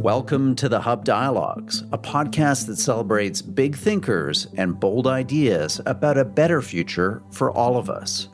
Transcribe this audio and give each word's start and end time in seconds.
Welcome 0.00 0.54
to 0.56 0.68
the 0.68 0.80
Hub 0.80 1.04
Dialogues, 1.04 1.82
a 1.92 1.98
podcast 1.98 2.66
that 2.66 2.78
celebrates 2.78 3.42
big 3.42 3.76
thinkers 3.76 4.46
and 4.56 4.78
bold 4.78 5.06
ideas 5.06 5.80
about 5.86 6.18
a 6.18 6.24
better 6.24 6.62
future 6.62 7.22
for 7.30 7.50
all 7.50 7.76
of 7.76 7.90
us. 7.90 8.28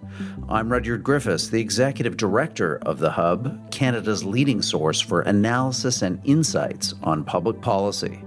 I'm 0.48 0.70
Rudyard 0.70 1.02
Griffiths, 1.02 1.48
the 1.48 1.60
Executive 1.60 2.16
Director 2.16 2.78
of 2.82 2.98
the 2.98 3.10
Hub, 3.10 3.70
Canada's 3.70 4.24
leading 4.24 4.62
source 4.62 5.00
for 5.00 5.22
analysis 5.22 6.02
and 6.02 6.20
insights 6.24 6.94
on 7.02 7.24
public 7.24 7.60
policy. 7.60 8.22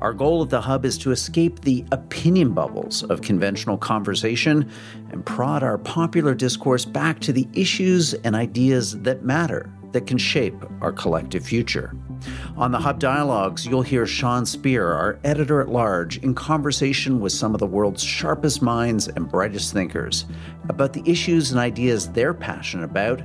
Our 0.00 0.12
goal 0.12 0.42
at 0.42 0.50
the 0.50 0.60
Hub 0.60 0.84
is 0.84 0.98
to 0.98 1.10
escape 1.10 1.60
the 1.60 1.84
opinion 1.90 2.52
bubbles 2.52 3.02
of 3.04 3.22
conventional 3.22 3.78
conversation 3.78 4.70
and 5.10 5.24
prod 5.24 5.62
our 5.62 5.78
popular 5.78 6.34
discourse 6.34 6.84
back 6.84 7.18
to 7.20 7.32
the 7.32 7.48
issues 7.54 8.12
and 8.12 8.36
ideas 8.36 9.00
that 9.00 9.24
matter, 9.24 9.72
that 9.92 10.06
can 10.06 10.18
shape 10.18 10.54
our 10.82 10.92
collective 10.92 11.46
future. 11.46 11.96
On 12.58 12.72
the 12.72 12.78
Hub 12.78 12.98
Dialogues, 12.98 13.66
you'll 13.66 13.82
hear 13.82 14.06
Sean 14.06 14.44
Speer, 14.44 14.92
our 14.92 15.18
editor 15.24 15.62
at 15.62 15.68
large, 15.68 16.18
in 16.18 16.34
conversation 16.34 17.20
with 17.20 17.32
some 17.32 17.54
of 17.54 17.60
the 17.60 17.66
world's 17.66 18.02
sharpest 18.02 18.60
minds 18.60 19.08
and 19.08 19.30
brightest 19.30 19.72
thinkers 19.72 20.26
about 20.68 20.92
the 20.92 21.02
issues 21.10 21.50
and 21.50 21.60
ideas 21.60 22.10
they're 22.10 22.34
passionate 22.34 22.84
about 22.84 23.22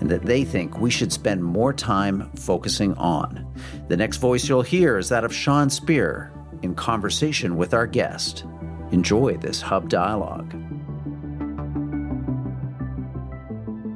and 0.00 0.10
that 0.10 0.22
they 0.22 0.44
think 0.44 0.80
we 0.80 0.90
should 0.90 1.12
spend 1.12 1.44
more 1.44 1.72
time 1.72 2.30
focusing 2.32 2.94
on. 2.94 3.46
The 3.88 3.96
next 3.96 4.16
voice 4.16 4.48
you'll 4.48 4.62
hear 4.62 4.98
is 4.98 5.10
that 5.10 5.24
of 5.24 5.34
Sean 5.34 5.68
Speer 5.68 6.32
in 6.62 6.74
conversation 6.74 7.56
with 7.56 7.74
our 7.74 7.86
guest. 7.86 8.44
Enjoy 8.92 9.36
this 9.36 9.60
Hub 9.60 9.88
Dialogue. 9.88 10.54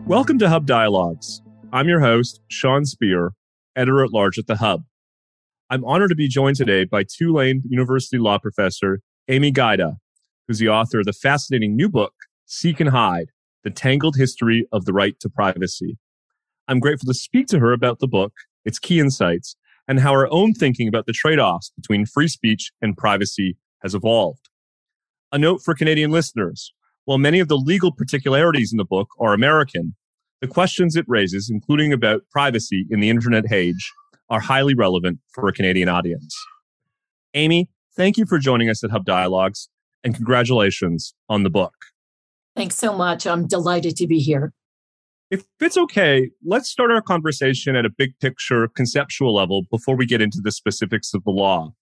Welcome 0.07 0.39
to 0.39 0.49
Hub 0.49 0.67
Dialogues. 0.67 1.41
I'm 1.73 1.89
your 1.89 2.01
host, 2.01 2.41
Sean 2.49 2.85
Speer, 2.85 3.33
editor 3.75 4.05
at 4.05 4.13
large 4.13 4.39
at 4.39 4.47
the 4.47 4.57
Hub. 4.57 4.85
I'm 5.71 5.85
honored 5.85 6.11
to 6.11 6.15
be 6.15 6.29
joined 6.29 6.57
today 6.57 6.85
by 6.85 7.05
Tulane 7.05 7.63
University 7.67 8.19
law 8.19 8.39
professor 8.39 9.01
Amy 9.29 9.51
Gajda, 9.51 9.97
who's 10.47 10.59
the 10.59 10.69
author 10.69 11.01
of 11.01 11.07
the 11.07 11.15
fascinating 11.15 11.75
new 11.75 11.89
book, 11.89 12.13
Seek 12.45 12.81
and 12.81 12.91
Hide 12.91 13.29
The 13.65 13.71
Tangled 13.71 14.17
History 14.17 14.69
of 14.73 14.85
the 14.85 14.93
Right 14.93 15.19
to 15.21 15.29
Privacy. 15.29 15.99
I'm 16.69 16.81
grateful 16.81 17.07
to 17.07 17.19
speak 17.19 17.47
to 17.49 17.59
her 17.59 17.73
about 17.73 17.99
the 17.99 18.07
book, 18.07 18.33
its 18.65 18.79
key 18.79 19.01
insights, 19.01 19.57
and 19.89 20.01
how 20.01 20.13
her 20.13 20.29
own 20.31 20.53
thinking 20.53 20.87
about 20.87 21.07
the 21.07 21.13
trade 21.13 21.39
offs 21.39 21.73
between 21.77 22.07
free 22.07 22.29
speech 22.29 22.71
and 22.81 22.97
privacy 22.97 23.57
has 23.83 23.95
evolved. 23.95 24.49
A 25.33 25.39
note 25.39 25.63
for 25.63 25.75
Canadian 25.75 26.11
listeners 26.11 26.73
while 27.05 27.19
many 27.19 27.41
of 27.41 27.49
the 27.49 27.57
legal 27.57 27.93
particularities 27.93 28.73
in 28.73 28.79
the 28.79 28.85
book 28.85 29.09
are 29.19 29.35
American, 29.35 29.95
the 30.41 30.47
questions 30.47 30.97
it 30.97 31.05
raises, 31.09 31.51
including 31.51 31.93
about 31.93 32.23
privacy 32.31 32.87
in 32.91 33.01
the 33.01 33.11
internet 33.11 33.53
age, 33.53 33.93
are 34.31 34.41
highly 34.41 34.75
relevant 34.75 35.19
for 35.33 35.49
a 35.49 35.53
Canadian 35.53 35.89
audience. 35.89 36.35
Amy, 37.35 37.69
thank 37.97 38.17
you 38.17 38.25
for 38.25 38.39
joining 38.39 38.71
us 38.71 38.83
at 38.83 38.91
Hub 38.91 39.05
Dialogues 39.05 39.69
and 40.03 40.15
congratulations 40.15 41.15
on 41.29 41.43
the 41.43 41.51
book. 41.51 41.75
Thanks 42.57 42.77
so 42.77 42.97
much. 42.97 43.27
I'm 43.27 43.47
delighted 43.47 43.97
to 43.97 44.07
be 44.07 44.19
here. 44.19 44.53
If 45.31 45.45
it's 45.61 45.77
okay, 45.77 46.31
let's 46.45 46.69
start 46.69 46.91
our 46.93 47.03
conversation 47.03 47.75
at 47.75 47.85
a 47.85 47.91
big 47.91 48.19
picture 48.21 48.69
conceptual 48.69 49.35
level 49.35 49.63
before 49.71 49.97
we 49.97 50.07
get 50.07 50.21
into 50.21 50.41
the 50.43 50.53
specifics 50.53 51.13
of 51.15 51.25
the 51.25 51.31
law. 51.31 51.73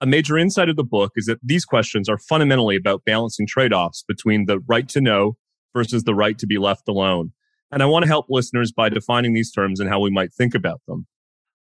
A 0.00 0.06
major 0.06 0.36
insight 0.36 0.68
of 0.68 0.76
the 0.76 0.84
book 0.84 1.12
is 1.16 1.26
that 1.26 1.40
these 1.42 1.64
questions 1.64 2.08
are 2.08 2.18
fundamentally 2.18 2.76
about 2.76 3.04
balancing 3.04 3.46
trade 3.46 3.72
offs 3.72 4.04
between 4.06 4.46
the 4.46 4.60
right 4.60 4.88
to 4.90 5.00
know 5.00 5.36
versus 5.74 6.04
the 6.04 6.14
right 6.14 6.38
to 6.38 6.46
be 6.46 6.58
left 6.58 6.88
alone. 6.88 7.32
And 7.72 7.82
I 7.82 7.86
want 7.86 8.04
to 8.04 8.08
help 8.08 8.26
listeners 8.28 8.70
by 8.70 8.88
defining 8.88 9.34
these 9.34 9.50
terms 9.50 9.80
and 9.80 9.88
how 9.88 9.98
we 9.98 10.10
might 10.10 10.32
think 10.32 10.54
about 10.54 10.80
them. 10.86 11.06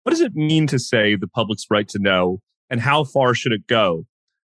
What 0.05 0.11
does 0.11 0.21
it 0.21 0.35
mean 0.35 0.67
to 0.69 0.79
say 0.79 1.17
the 1.17 1.29
public's 1.29 1.67
right 1.69 1.89
to 1.89 1.99
know 1.99 2.41
and 2.71 2.81
how 2.81 3.05
far 3.05 3.35
should 3.35 3.53
it 3.53 3.67
go? 3.67 4.07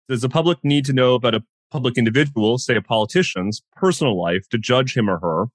Does 0.09 0.23
the 0.23 0.29
public 0.29 0.59
need 0.65 0.85
to 0.87 0.93
know 0.93 1.15
about 1.15 1.35
a 1.35 1.45
public 1.75 1.99
individual, 1.99 2.57
say 2.57 2.77
a 2.77 2.81
politician's 2.81 3.61
personal 3.75 4.17
life 4.17 4.49
to 4.49 4.57
judge 4.57 4.97
him 4.97 5.11
or 5.11 5.19
her? 5.19 5.47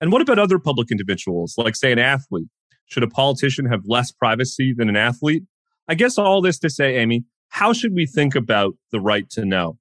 And 0.00 0.10
what 0.10 0.20
about 0.20 0.40
other 0.40 0.58
public 0.58 0.90
individuals, 0.90 1.54
like 1.56 1.76
say 1.76 1.92
an 1.92 2.00
athlete? 2.00 2.48
Should 2.86 3.04
a 3.04 3.08
politician 3.08 3.66
have 3.66 3.82
less 3.86 4.10
privacy 4.10 4.74
than 4.76 4.88
an 4.88 4.96
athlete? 4.96 5.44
I 5.86 5.94
guess 5.94 6.18
all 6.18 6.42
this 6.42 6.58
to 6.58 6.68
say, 6.68 6.96
Amy, 6.96 7.24
how 7.50 7.72
should 7.72 7.94
we 7.94 8.06
think 8.06 8.34
about 8.34 8.74
the 8.90 8.98
right 8.98 9.30
to 9.30 9.44
know? 9.44 9.78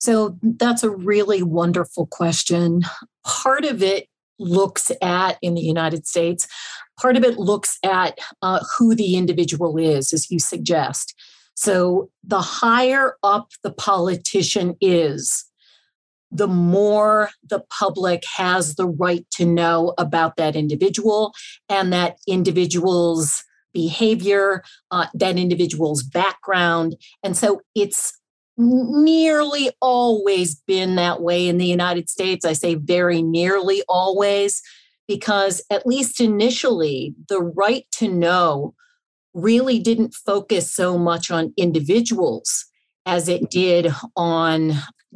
So 0.00 0.36
that's 0.42 0.82
a 0.82 0.90
really 0.90 1.44
wonderful 1.44 2.06
question. 2.06 2.82
Part 3.24 3.64
of 3.64 3.84
it 3.84 4.08
looks 4.40 4.90
at 5.00 5.38
in 5.42 5.54
the 5.54 5.60
United 5.60 6.08
States. 6.08 6.48
Part 7.00 7.16
of 7.16 7.22
it 7.22 7.38
looks 7.38 7.78
at 7.84 8.18
uh, 8.42 8.60
who 8.76 8.96
the 8.96 9.14
individual 9.14 9.78
is, 9.78 10.12
as 10.12 10.28
you 10.28 10.40
suggest. 10.40 11.14
So 11.60 12.08
the 12.24 12.40
higher 12.40 13.16
up 13.22 13.50
the 13.62 13.70
politician 13.70 14.76
is, 14.80 15.44
the 16.30 16.46
more 16.46 17.28
the 17.46 17.60
public 17.68 18.24
has 18.34 18.76
the 18.76 18.86
right 18.86 19.26
to 19.32 19.44
know 19.44 19.92
about 19.98 20.36
that 20.36 20.56
individual 20.56 21.34
and 21.68 21.92
that 21.92 22.16
individual's 22.26 23.44
behavior, 23.74 24.62
uh, 24.90 25.08
that 25.12 25.36
individual's 25.36 26.02
background. 26.02 26.96
And 27.22 27.36
so 27.36 27.60
it's 27.74 28.18
nearly 28.56 29.70
always 29.82 30.54
been 30.66 30.94
that 30.94 31.20
way 31.20 31.46
in 31.46 31.58
the 31.58 31.66
United 31.66 32.08
States. 32.08 32.46
I 32.46 32.54
say 32.54 32.76
very 32.76 33.20
nearly 33.20 33.82
always, 33.86 34.62
because 35.06 35.62
at 35.68 35.86
least 35.86 36.22
initially, 36.22 37.14
the 37.28 37.42
right 37.42 37.84
to 37.98 38.08
know 38.08 38.74
really 39.34 39.78
didn't 39.78 40.14
focus 40.14 40.72
so 40.72 40.98
much 40.98 41.30
on 41.30 41.52
individuals 41.56 42.66
as 43.06 43.28
it 43.28 43.50
did 43.50 43.92
on 44.16 44.72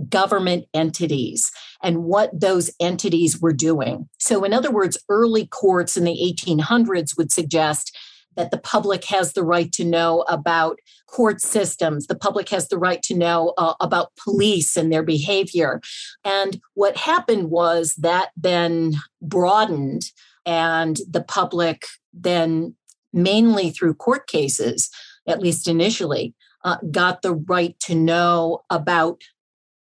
government 0.09 0.65
entities 0.75 1.53
and 1.83 2.05
what 2.05 2.31
those 2.39 2.71
entities 2.81 3.41
were 3.41 3.53
doing. 3.53 4.09
So, 4.19 4.45
in 4.45 4.53
other 4.53 4.71
words, 4.71 4.99
early 5.09 5.47
courts 5.47 5.97
in 5.97 6.05
the 6.05 6.35
1800s 6.37 7.17
would 7.17 7.31
suggest 7.31 7.97
that 8.37 8.51
the 8.51 8.59
public 8.59 9.05
has 9.05 9.33
the 9.33 9.45
right 9.45 9.71
to 9.73 9.85
know 9.85 10.23
about 10.23 10.79
court 11.07 11.41
systems. 11.41 12.07
The 12.07 12.17
public 12.17 12.49
has 12.49 12.69
the 12.69 12.79
right 12.79 13.03
to 13.03 13.15
know 13.15 13.55
uh, 13.59 13.75
about 13.81 14.13
police 14.17 14.77
and 14.77 14.93
their 14.93 15.03
behavior. 15.03 15.81
And 16.25 16.61
what 16.75 16.97
happened 16.97 17.51
was 17.51 17.95
that 17.97 18.31
then 18.37 18.95
broadened, 19.23 20.11
and 20.47 20.99
the 21.09 21.23
public 21.23 21.87
then, 22.13 22.75
mainly 23.15 23.71
through 23.71 23.95
court 23.95 24.27
cases, 24.27 24.91
at 25.27 25.41
least 25.41 25.69
initially, 25.69 26.35
uh, 26.65 26.77
got 26.91 27.23
the 27.23 27.35
right 27.35 27.79
to 27.81 27.95
know 27.95 28.63
about 28.71 29.23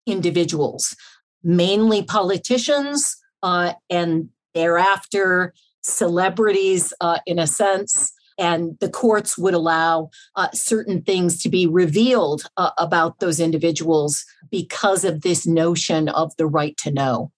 individuals, 0.05 0.95
mainly 1.43 2.03
politicians, 2.03 3.17
uh, 3.43 3.73
and 3.89 4.29
thereafter 4.53 5.53
celebrities 5.81 6.93
uh, 7.01 7.19
in 7.25 7.39
a 7.39 7.47
sense 7.47 8.13
and 8.37 8.77
the 8.79 8.89
courts 8.89 9.37
would 9.37 9.53
allow 9.53 10.09
uh, 10.35 10.49
certain 10.51 11.01
things 11.03 11.41
to 11.43 11.49
be 11.49 11.67
revealed 11.67 12.43
uh, 12.57 12.71
about 12.77 13.19
those 13.19 13.39
individuals 13.39 14.25
because 14.49 15.03
of 15.03 15.21
this 15.21 15.45
notion 15.45 16.09
of 16.09 16.35
the 16.37 16.47
right 16.47 16.75
to 16.77 16.91
know. 16.91 17.31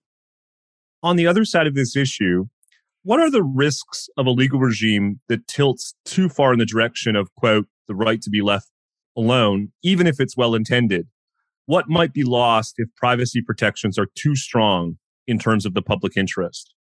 On 1.01 1.17
the 1.17 1.27
other 1.27 1.43
side 1.43 1.67
of 1.67 1.75
this 1.75 1.95
issue, 1.95 2.45
what 3.03 3.19
are 3.19 3.29
the 3.29 3.43
risks 3.43 4.09
of 4.17 4.25
a 4.25 4.31
legal 4.31 4.59
regime 4.59 5.19
that 5.27 5.47
tilts 5.47 5.93
too 6.05 6.29
far 6.29 6.53
in 6.53 6.59
the 6.59 6.65
direction 6.65 7.15
of, 7.15 7.33
quote, 7.35 7.67
the 7.87 7.95
right 7.95 8.21
to 8.21 8.29
be 8.29 8.41
left 8.41 8.69
alone, 9.17 9.71
even 9.83 10.07
if 10.07 10.19
it's 10.19 10.37
well 10.37 10.55
intended? 10.55 11.07
What 11.65 11.89
might 11.89 12.13
be 12.13 12.23
lost 12.23 12.75
if 12.77 12.89
privacy 12.95 13.41
protections 13.41 13.97
are 13.97 14.07
too 14.15 14.35
strong 14.35 14.97
in 15.27 15.37
terms 15.37 15.65
of 15.65 15.73
the 15.73 15.81
public 15.81 16.17
interest? 16.17 16.73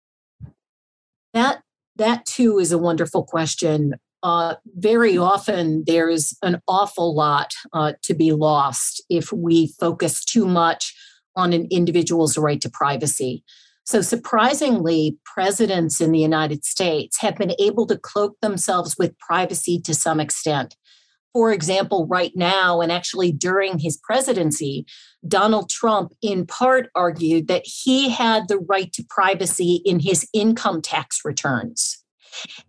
That 1.33 1.63
that 1.97 2.25
too 2.27 2.59
is 2.59 2.73
a 2.73 2.79
wonderful 2.79 3.25
question. 3.25 3.95
Uh, 4.23 4.55
very 4.77 5.17
often 5.17 5.85
there 5.87 6.09
is 6.09 6.37
an 6.43 6.61
awful 6.69 7.15
lot 7.15 7.53
uh, 7.73 7.93
to 8.03 8.15
be 8.15 8.33
lost 8.33 9.03
if 9.09 9.33
we 9.33 9.73
focus 9.79 10.25
too 10.25 10.47
much 10.47 10.95
on 11.37 11.53
an 11.53 11.67
individual's 11.71 12.37
right 12.37 12.61
to 12.61 12.71
privacy. 12.71 13.43
So, 13.91 14.03
surprisingly, 14.03 15.19
presidents 15.25 16.01
in 16.01 16.13
the 16.13 16.21
United 16.21 16.65
States 16.65 17.21
have 17.23 17.35
been 17.35 17.55
able 17.59 17.89
to 17.89 17.99
cloak 17.99 18.37
themselves 18.41 18.95
with 18.97 19.19
privacy 19.19 19.81
to 19.81 19.95
some 19.95 20.21
extent. 20.21 20.77
For 21.33 21.51
example, 21.53 22.07
right 22.07 22.31
now, 22.37 22.81
and 22.81 22.93
actually 22.93 23.33
during 23.33 23.81
his 23.81 23.97
presidency, 23.97 24.87
Donald 25.27 25.71
Trump 25.71 26.13
in 26.23 26.47
part 26.47 26.89
argued 26.95 27.49
that 27.49 27.65
he 27.65 28.11
had 28.11 28.47
the 28.47 28.59
right 28.59 28.93
to 28.93 29.05
privacy 29.11 29.83
in 29.85 29.99
his 29.99 30.25
income 30.33 30.83
tax 30.83 31.23
returns. 31.25 31.99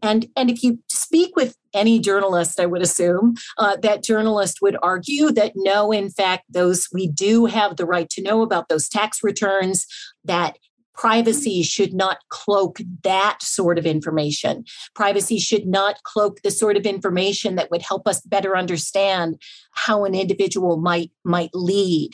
And, 0.02 0.26
and 0.36 0.50
if 0.50 0.64
you 0.64 0.80
speak 0.90 1.36
with 1.36 1.56
any 1.72 2.00
journalist, 2.00 2.60
I 2.60 2.66
would 2.66 2.82
assume 2.82 3.36
uh, 3.60 3.78
that 3.84 4.04
journalist 4.04 4.58
would 4.64 4.76
argue 4.82 5.32
that 5.34 5.54
no, 5.56 5.92
in 5.92 6.10
fact, 6.10 6.46
those 6.50 6.88
we 6.92 7.08
do 7.08 7.46
have 7.46 7.78
the 7.78 7.86
right 7.86 8.10
to 8.10 8.24
know 8.24 8.42
about 8.42 8.70
those 8.70 8.90
tax 8.90 9.20
returns, 9.22 9.86
that 10.26 10.58
privacy 11.01 11.63
should 11.63 11.95
not 11.95 12.19
cloak 12.30 12.77
that 13.01 13.42
sort 13.42 13.80
of 13.80 13.88
information. 13.88 14.63
Privacy 14.94 15.39
should 15.39 15.65
not 15.65 16.03
cloak 16.03 16.44
the 16.44 16.51
sort 16.51 16.77
of 16.77 16.86
information 16.86 17.56
that 17.56 17.71
would 17.71 17.81
help 17.81 18.07
us 18.07 18.21
better 18.21 18.56
understand 18.56 19.42
how 19.71 20.06
an 20.06 20.13
individual 20.13 20.77
might 20.77 21.09
might 21.24 21.50
lead. 21.56 22.12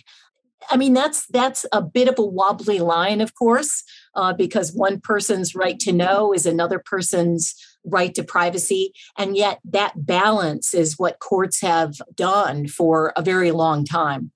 I 0.71 0.77
mean, 0.77 0.93
that's 0.93 1.27
that's 1.27 1.65
a 1.73 1.81
bit 1.81 2.07
of 2.07 2.17
a 2.17 2.25
wobbly 2.25 2.79
line, 2.79 3.19
of 3.19 3.35
course, 3.35 3.83
uh, 4.15 4.31
because 4.31 4.71
one 4.71 5.01
person's 5.01 5.53
right 5.53 5.79
to 5.81 5.91
know 5.91 6.33
is 6.33 6.45
another 6.45 6.79
person's 6.79 7.55
right 7.83 8.15
to 8.15 8.23
privacy, 8.23 8.93
and 9.17 9.35
yet 9.35 9.59
that 9.65 10.05
balance 10.05 10.73
is 10.73 10.97
what 10.97 11.19
courts 11.19 11.59
have 11.59 11.95
done 12.15 12.69
for 12.69 13.11
a 13.17 13.21
very 13.21 13.51
long 13.51 13.83
time. 13.83 14.31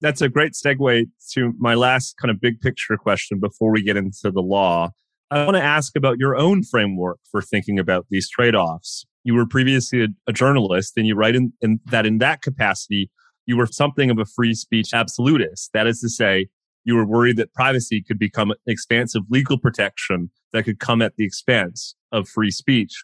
That's 0.00 0.20
a 0.20 0.28
great 0.28 0.52
segue 0.52 1.06
to 1.32 1.54
my 1.58 1.74
last 1.74 2.16
kind 2.20 2.30
of 2.30 2.40
big 2.40 2.60
picture 2.60 2.96
question 2.96 3.40
before 3.40 3.72
we 3.72 3.82
get 3.82 3.96
into 3.96 4.30
the 4.30 4.42
law. 4.42 4.90
I 5.30 5.44
want 5.44 5.56
to 5.56 5.62
ask 5.62 5.96
about 5.96 6.18
your 6.18 6.36
own 6.36 6.62
framework 6.62 7.18
for 7.30 7.42
thinking 7.42 7.78
about 7.78 8.06
these 8.10 8.28
trade 8.28 8.54
offs. 8.54 9.06
You 9.24 9.34
were 9.34 9.46
previously 9.46 10.04
a, 10.04 10.08
a 10.28 10.32
journalist, 10.32 10.92
and 10.96 11.06
you 11.06 11.16
write 11.16 11.34
in, 11.34 11.52
in 11.60 11.80
that 11.86 12.06
in 12.06 12.18
that 12.18 12.42
capacity, 12.42 13.10
you 13.46 13.56
were 13.56 13.66
something 13.66 14.10
of 14.10 14.18
a 14.18 14.24
free 14.24 14.54
speech 14.54 14.92
absolutist. 14.92 15.70
That 15.72 15.86
is 15.86 16.00
to 16.00 16.08
say, 16.08 16.48
you 16.84 16.94
were 16.94 17.06
worried 17.06 17.36
that 17.38 17.52
privacy 17.52 18.02
could 18.02 18.18
become 18.18 18.52
an 18.52 18.56
expansive 18.66 19.22
legal 19.28 19.58
protection 19.58 20.30
that 20.52 20.64
could 20.64 20.78
come 20.78 21.02
at 21.02 21.16
the 21.16 21.24
expense 21.24 21.96
of 22.12 22.28
free 22.28 22.52
speech. 22.52 23.02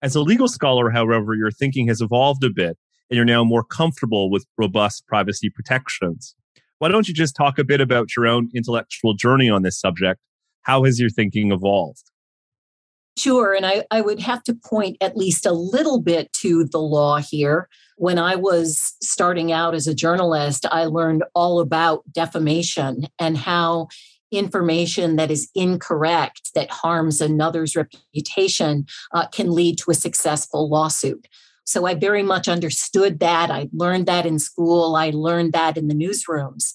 As 0.00 0.14
a 0.14 0.22
legal 0.22 0.48
scholar, 0.48 0.90
however, 0.90 1.34
your 1.34 1.50
thinking 1.50 1.88
has 1.88 2.00
evolved 2.00 2.42
a 2.44 2.50
bit 2.50 2.78
and 3.10 3.16
you're 3.16 3.24
now 3.24 3.44
more 3.44 3.64
comfortable 3.64 4.30
with 4.30 4.46
robust 4.56 5.06
privacy 5.06 5.50
protections. 5.50 6.34
Why 6.78 6.88
don't 6.88 7.08
you 7.08 7.14
just 7.14 7.34
talk 7.34 7.58
a 7.58 7.64
bit 7.64 7.80
about 7.80 8.14
your 8.16 8.26
own 8.26 8.50
intellectual 8.54 9.14
journey 9.14 9.50
on 9.50 9.62
this 9.62 9.80
subject? 9.80 10.20
How 10.62 10.84
has 10.84 11.00
your 11.00 11.10
thinking 11.10 11.50
evolved? 11.50 12.10
Sure. 13.18 13.52
And 13.52 13.66
I, 13.66 13.84
I 13.90 14.00
would 14.00 14.20
have 14.20 14.44
to 14.44 14.54
point 14.54 14.96
at 15.00 15.16
least 15.16 15.44
a 15.44 15.50
little 15.50 16.00
bit 16.00 16.32
to 16.34 16.64
the 16.64 16.78
law 16.78 17.18
here. 17.18 17.68
When 17.96 18.16
I 18.16 18.36
was 18.36 18.94
starting 19.02 19.50
out 19.50 19.74
as 19.74 19.88
a 19.88 19.94
journalist, 19.94 20.66
I 20.70 20.84
learned 20.84 21.24
all 21.34 21.58
about 21.58 22.04
defamation 22.12 23.08
and 23.18 23.36
how 23.36 23.88
information 24.30 25.16
that 25.16 25.32
is 25.32 25.48
incorrect, 25.56 26.50
that 26.54 26.70
harms 26.70 27.20
another's 27.20 27.74
reputation, 27.74 28.86
uh, 29.12 29.26
can 29.28 29.52
lead 29.52 29.78
to 29.78 29.90
a 29.90 29.94
successful 29.94 30.68
lawsuit. 30.68 31.26
So 31.68 31.84
I 31.84 31.92
very 31.92 32.22
much 32.22 32.48
understood 32.48 33.20
that. 33.20 33.50
I 33.50 33.68
learned 33.74 34.06
that 34.06 34.24
in 34.24 34.38
school, 34.38 34.96
I 34.96 35.10
learned 35.10 35.52
that 35.52 35.76
in 35.76 35.88
the 35.88 35.94
newsrooms. 35.94 36.72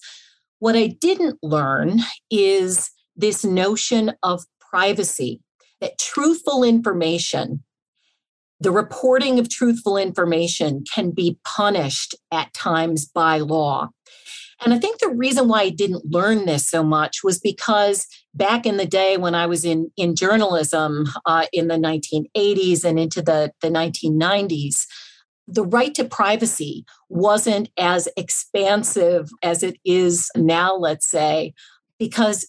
What 0.60 0.76
I 0.76 0.86
didn't 0.86 1.42
learn 1.42 1.98
is 2.30 2.92
this 3.16 3.44
notion 3.44 4.12
of 4.22 4.44
privacy 4.60 5.40
that 5.80 5.98
truthful 5.98 6.62
information, 6.62 7.64
the 8.60 8.70
reporting 8.70 9.40
of 9.40 9.48
truthful 9.48 9.96
information 9.96 10.84
can 10.94 11.10
be 11.10 11.40
punished 11.44 12.14
at 12.30 12.54
times 12.54 13.04
by 13.04 13.38
law. 13.38 13.88
And 14.62 14.72
I 14.72 14.78
think 14.78 14.98
the 14.98 15.08
reason 15.08 15.48
why 15.48 15.62
I 15.62 15.70
didn't 15.70 16.10
learn 16.10 16.46
this 16.46 16.68
so 16.68 16.82
much 16.82 17.22
was 17.24 17.38
because 17.38 18.06
back 18.34 18.66
in 18.66 18.76
the 18.76 18.86
day 18.86 19.16
when 19.16 19.34
I 19.34 19.46
was 19.46 19.64
in, 19.64 19.90
in 19.96 20.16
journalism 20.16 21.06
uh, 21.26 21.46
in 21.52 21.68
the 21.68 21.76
1980s 21.76 22.84
and 22.84 22.98
into 22.98 23.22
the, 23.22 23.52
the 23.60 23.68
1990s, 23.68 24.86
the 25.46 25.64
right 25.64 25.94
to 25.94 26.04
privacy 26.04 26.84
wasn't 27.08 27.68
as 27.78 28.08
expansive 28.16 29.28
as 29.42 29.62
it 29.62 29.76
is 29.84 30.30
now, 30.36 30.74
let's 30.74 31.08
say, 31.08 31.52
because 31.98 32.46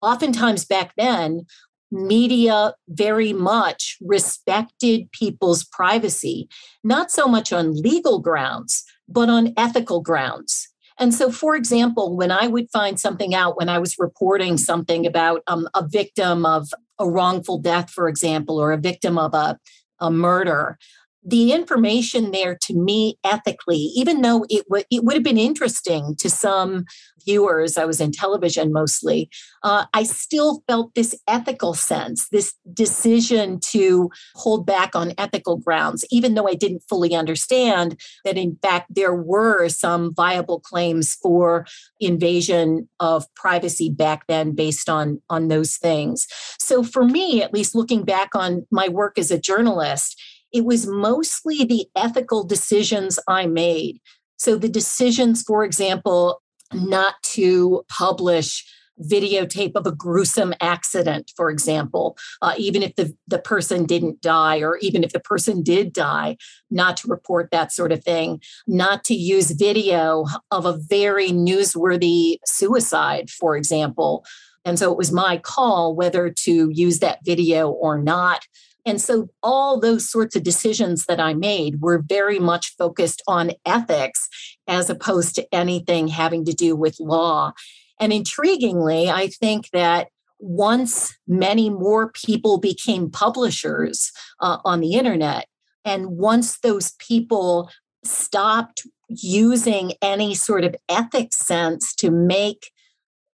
oftentimes 0.00 0.64
back 0.64 0.92
then, 0.96 1.46
media 1.90 2.74
very 2.88 3.34
much 3.34 3.98
respected 4.00 5.12
people's 5.12 5.62
privacy, 5.62 6.48
not 6.82 7.10
so 7.10 7.28
much 7.28 7.52
on 7.52 7.80
legal 7.80 8.18
grounds, 8.18 8.82
but 9.06 9.28
on 9.28 9.52
ethical 9.56 10.00
grounds. 10.00 10.71
And 10.98 11.14
so, 11.14 11.30
for 11.30 11.56
example, 11.56 12.16
when 12.16 12.30
I 12.30 12.46
would 12.46 12.70
find 12.70 12.98
something 12.98 13.34
out, 13.34 13.56
when 13.56 13.68
I 13.68 13.78
was 13.78 13.98
reporting 13.98 14.58
something 14.58 15.06
about 15.06 15.42
um, 15.46 15.68
a 15.74 15.86
victim 15.86 16.44
of 16.46 16.68
a 16.98 17.08
wrongful 17.08 17.58
death, 17.58 17.90
for 17.90 18.08
example, 18.08 18.60
or 18.60 18.72
a 18.72 18.78
victim 18.78 19.18
of 19.18 19.34
a, 19.34 19.58
a 20.00 20.10
murder, 20.10 20.78
the 21.24 21.52
information 21.52 22.32
there 22.32 22.56
to 22.62 22.74
me 22.74 23.16
ethically, 23.24 23.76
even 23.76 24.22
though 24.22 24.44
it, 24.50 24.64
w- 24.68 24.84
it 24.90 25.04
would 25.04 25.14
have 25.14 25.22
been 25.22 25.38
interesting 25.38 26.16
to 26.16 26.28
some 26.28 26.84
viewers, 27.24 27.76
I 27.76 27.84
was 27.84 28.00
in 28.00 28.12
television 28.12 28.72
mostly, 28.72 29.30
uh, 29.62 29.86
I 29.94 30.02
still 30.02 30.62
felt 30.66 30.94
this 30.94 31.14
ethical 31.28 31.74
sense, 31.74 32.28
this 32.28 32.54
decision 32.72 33.60
to 33.70 34.10
hold 34.34 34.66
back 34.66 34.94
on 34.94 35.12
ethical 35.18 35.56
grounds, 35.56 36.04
even 36.10 36.34
though 36.34 36.48
I 36.48 36.54
didn't 36.54 36.82
fully 36.88 37.14
understand 37.14 38.00
that, 38.24 38.36
in 38.36 38.58
fact, 38.62 38.94
there 38.94 39.14
were 39.14 39.68
some 39.68 40.14
viable 40.14 40.60
claims 40.60 41.14
for 41.14 41.66
invasion 42.00 42.88
of 43.00 43.32
privacy 43.34 43.88
back 43.90 44.26
then 44.26 44.52
based 44.52 44.88
on, 44.88 45.20
on 45.30 45.48
those 45.48 45.76
things. 45.76 46.26
So, 46.58 46.82
for 46.82 47.04
me, 47.04 47.42
at 47.42 47.54
least 47.54 47.74
looking 47.74 48.04
back 48.04 48.34
on 48.34 48.66
my 48.70 48.88
work 48.88 49.18
as 49.18 49.30
a 49.30 49.38
journalist, 49.38 50.20
it 50.52 50.64
was 50.64 50.86
mostly 50.86 51.64
the 51.64 51.86
ethical 51.96 52.44
decisions 52.44 53.18
I 53.26 53.46
made. 53.46 54.00
So, 54.36 54.56
the 54.56 54.68
decisions, 54.68 55.42
for 55.42 55.64
example, 55.64 56.41
not 56.74 57.14
to 57.22 57.84
publish 57.88 58.64
videotape 59.00 59.72
of 59.74 59.86
a 59.86 59.92
gruesome 59.92 60.54
accident, 60.60 61.32
for 61.36 61.50
example, 61.50 62.16
uh, 62.40 62.54
even 62.58 62.82
if 62.82 62.94
the, 62.96 63.14
the 63.26 63.38
person 63.38 63.84
didn't 63.84 64.20
die, 64.20 64.58
or 64.58 64.76
even 64.78 65.02
if 65.02 65.12
the 65.12 65.20
person 65.20 65.62
did 65.62 65.92
die, 65.92 66.36
not 66.70 66.96
to 66.98 67.08
report 67.08 67.50
that 67.50 67.72
sort 67.72 67.92
of 67.92 68.04
thing, 68.04 68.40
not 68.66 69.04
to 69.04 69.14
use 69.14 69.50
video 69.52 70.24
of 70.50 70.66
a 70.66 70.78
very 70.88 71.30
newsworthy 71.30 72.36
suicide, 72.44 73.30
for 73.30 73.56
example. 73.56 74.24
And 74.64 74.78
so 74.78 74.92
it 74.92 74.98
was 74.98 75.10
my 75.10 75.38
call 75.38 75.94
whether 75.96 76.30
to 76.30 76.70
use 76.72 77.00
that 77.00 77.20
video 77.24 77.70
or 77.70 77.98
not. 77.98 78.46
And 78.84 79.00
so 79.00 79.28
all 79.42 79.78
those 79.78 80.10
sorts 80.10 80.34
of 80.34 80.42
decisions 80.42 81.06
that 81.06 81.20
I 81.20 81.34
made 81.34 81.80
were 81.80 82.02
very 82.04 82.38
much 82.38 82.74
focused 82.76 83.22
on 83.28 83.52
ethics 83.64 84.28
as 84.68 84.90
opposed 84.90 85.34
to 85.34 85.46
anything 85.54 86.08
having 86.08 86.44
to 86.44 86.52
do 86.52 86.76
with 86.76 87.00
law. 87.00 87.52
And 88.00 88.12
intriguingly, 88.12 89.08
I 89.08 89.28
think 89.28 89.70
that 89.72 90.08
once 90.38 91.16
many 91.28 91.70
more 91.70 92.10
people 92.10 92.58
became 92.58 93.10
publishers 93.10 94.12
uh, 94.40 94.58
on 94.64 94.80
the 94.80 94.94
internet, 94.94 95.46
and 95.84 96.16
once 96.16 96.58
those 96.58 96.92
people 96.98 97.70
stopped 98.04 98.86
using 99.08 99.92
any 100.02 100.34
sort 100.34 100.64
of 100.64 100.74
ethics 100.88 101.38
sense 101.38 101.94
to 101.94 102.10
make 102.10 102.70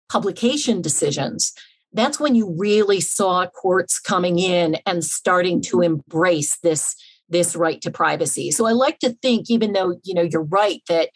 publication 0.09 0.81
decisions, 0.81 1.53
that's 1.93 2.19
when 2.19 2.35
you 2.35 2.53
really 2.57 2.99
saw 2.99 3.47
courts 3.47 3.99
coming 3.99 4.39
in 4.39 4.77
and 4.85 5.03
starting 5.03 5.61
to 5.61 5.81
embrace 5.81 6.57
this 6.59 6.95
this 7.29 7.55
right 7.55 7.81
to 7.81 7.91
privacy. 7.91 8.51
So 8.51 8.65
I 8.65 8.71
like 8.71 8.99
to 8.99 9.15
think, 9.21 9.49
even 9.49 9.73
though 9.73 9.99
you 10.03 10.13
know 10.13 10.21
you're 10.21 10.43
right 10.43 10.81
that 10.89 11.09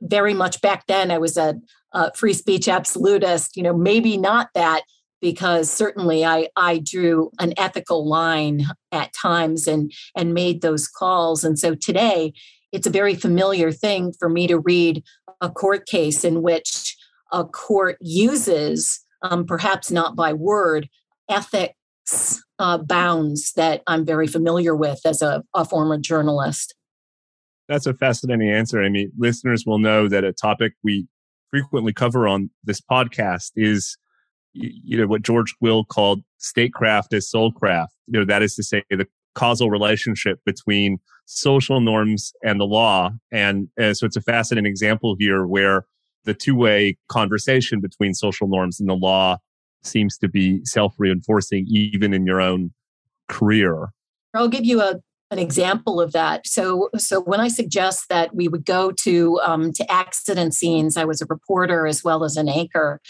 very 0.00 0.34
much 0.34 0.60
back 0.60 0.86
then 0.86 1.10
I 1.10 1.18
was 1.18 1.36
a, 1.36 1.56
a 1.92 2.12
free 2.14 2.32
speech 2.32 2.68
absolutist. 2.68 3.56
You 3.56 3.62
know, 3.62 3.76
maybe 3.76 4.16
not 4.16 4.48
that 4.54 4.82
because 5.20 5.70
certainly 5.70 6.24
I 6.24 6.48
I 6.56 6.78
drew 6.78 7.30
an 7.38 7.52
ethical 7.56 8.06
line 8.08 8.66
at 8.92 9.12
times 9.12 9.66
and 9.66 9.92
and 10.16 10.34
made 10.34 10.62
those 10.62 10.88
calls. 10.88 11.44
And 11.44 11.58
so 11.58 11.74
today 11.74 12.32
it's 12.72 12.86
a 12.86 12.90
very 12.90 13.14
familiar 13.14 13.72
thing 13.72 14.12
for 14.18 14.28
me 14.28 14.46
to 14.46 14.58
read 14.58 15.02
a 15.40 15.48
court 15.48 15.86
case 15.86 16.24
in 16.24 16.42
which 16.42 16.96
a 17.32 17.44
court 17.44 17.96
uses 18.00 19.00
um, 19.22 19.46
perhaps 19.46 19.90
not 19.90 20.16
by 20.16 20.32
word, 20.32 20.88
ethics 21.28 21.74
uh, 22.58 22.78
bounds 22.78 23.52
that 23.52 23.82
I'm 23.86 24.04
very 24.04 24.26
familiar 24.26 24.74
with 24.74 25.00
as 25.04 25.22
a, 25.22 25.44
a 25.54 25.64
former 25.64 25.98
journalist. 25.98 26.74
That's 27.68 27.86
a 27.86 27.94
fascinating 27.94 28.50
answer. 28.50 28.82
I 28.82 28.88
mean, 28.88 29.12
listeners 29.18 29.64
will 29.66 29.78
know 29.78 30.08
that 30.08 30.24
a 30.24 30.32
topic 30.32 30.72
we 30.82 31.06
frequently 31.50 31.92
cover 31.92 32.26
on 32.26 32.50
this 32.64 32.80
podcast 32.80 33.52
is, 33.56 33.96
you 34.52 34.96
know, 34.96 35.06
what 35.06 35.22
George 35.22 35.54
Will 35.60 35.84
called 35.84 36.22
statecraft 36.38 37.12
as 37.12 37.30
soulcraft. 37.30 37.88
You 38.06 38.20
know, 38.20 38.24
that 38.24 38.42
is 38.42 38.54
to 38.56 38.62
say, 38.62 38.82
the 38.90 39.06
causal 39.34 39.70
relationship 39.70 40.40
between 40.44 40.98
social 41.26 41.80
norms 41.80 42.32
and 42.42 42.58
the 42.58 42.64
law. 42.64 43.10
And 43.30 43.68
uh, 43.80 43.94
so 43.94 44.06
it's 44.06 44.16
a 44.16 44.22
fascinating 44.22 44.68
example 44.68 45.14
here 45.18 45.46
where 45.46 45.84
the 46.24 46.34
two 46.34 46.56
way 46.56 46.96
conversation 47.08 47.80
between 47.80 48.14
social 48.14 48.48
norms 48.48 48.80
and 48.80 48.88
the 48.88 48.94
law 48.94 49.38
seems 49.82 50.18
to 50.18 50.28
be 50.28 50.64
self 50.64 50.94
reinforcing, 50.98 51.66
even 51.68 52.12
in 52.12 52.26
your 52.26 52.40
own 52.40 52.72
career. 53.28 53.88
I'll 54.34 54.48
give 54.48 54.64
you 54.64 54.80
a 54.80 55.00
an 55.30 55.38
example 55.38 56.00
of 56.00 56.12
that. 56.12 56.46
So, 56.46 56.88
so 56.96 57.20
when 57.20 57.40
I 57.40 57.48
suggest 57.48 58.08
that 58.08 58.34
we 58.34 58.48
would 58.48 58.64
go 58.64 58.92
to 58.92 59.38
um, 59.44 59.72
to 59.72 59.90
accident 59.90 60.54
scenes, 60.54 60.96
I 60.96 61.04
was 61.04 61.20
a 61.20 61.26
reporter 61.28 61.86
as 61.86 62.02
well 62.02 62.24
as 62.24 62.36
an 62.36 62.48
anchor, 62.48 63.00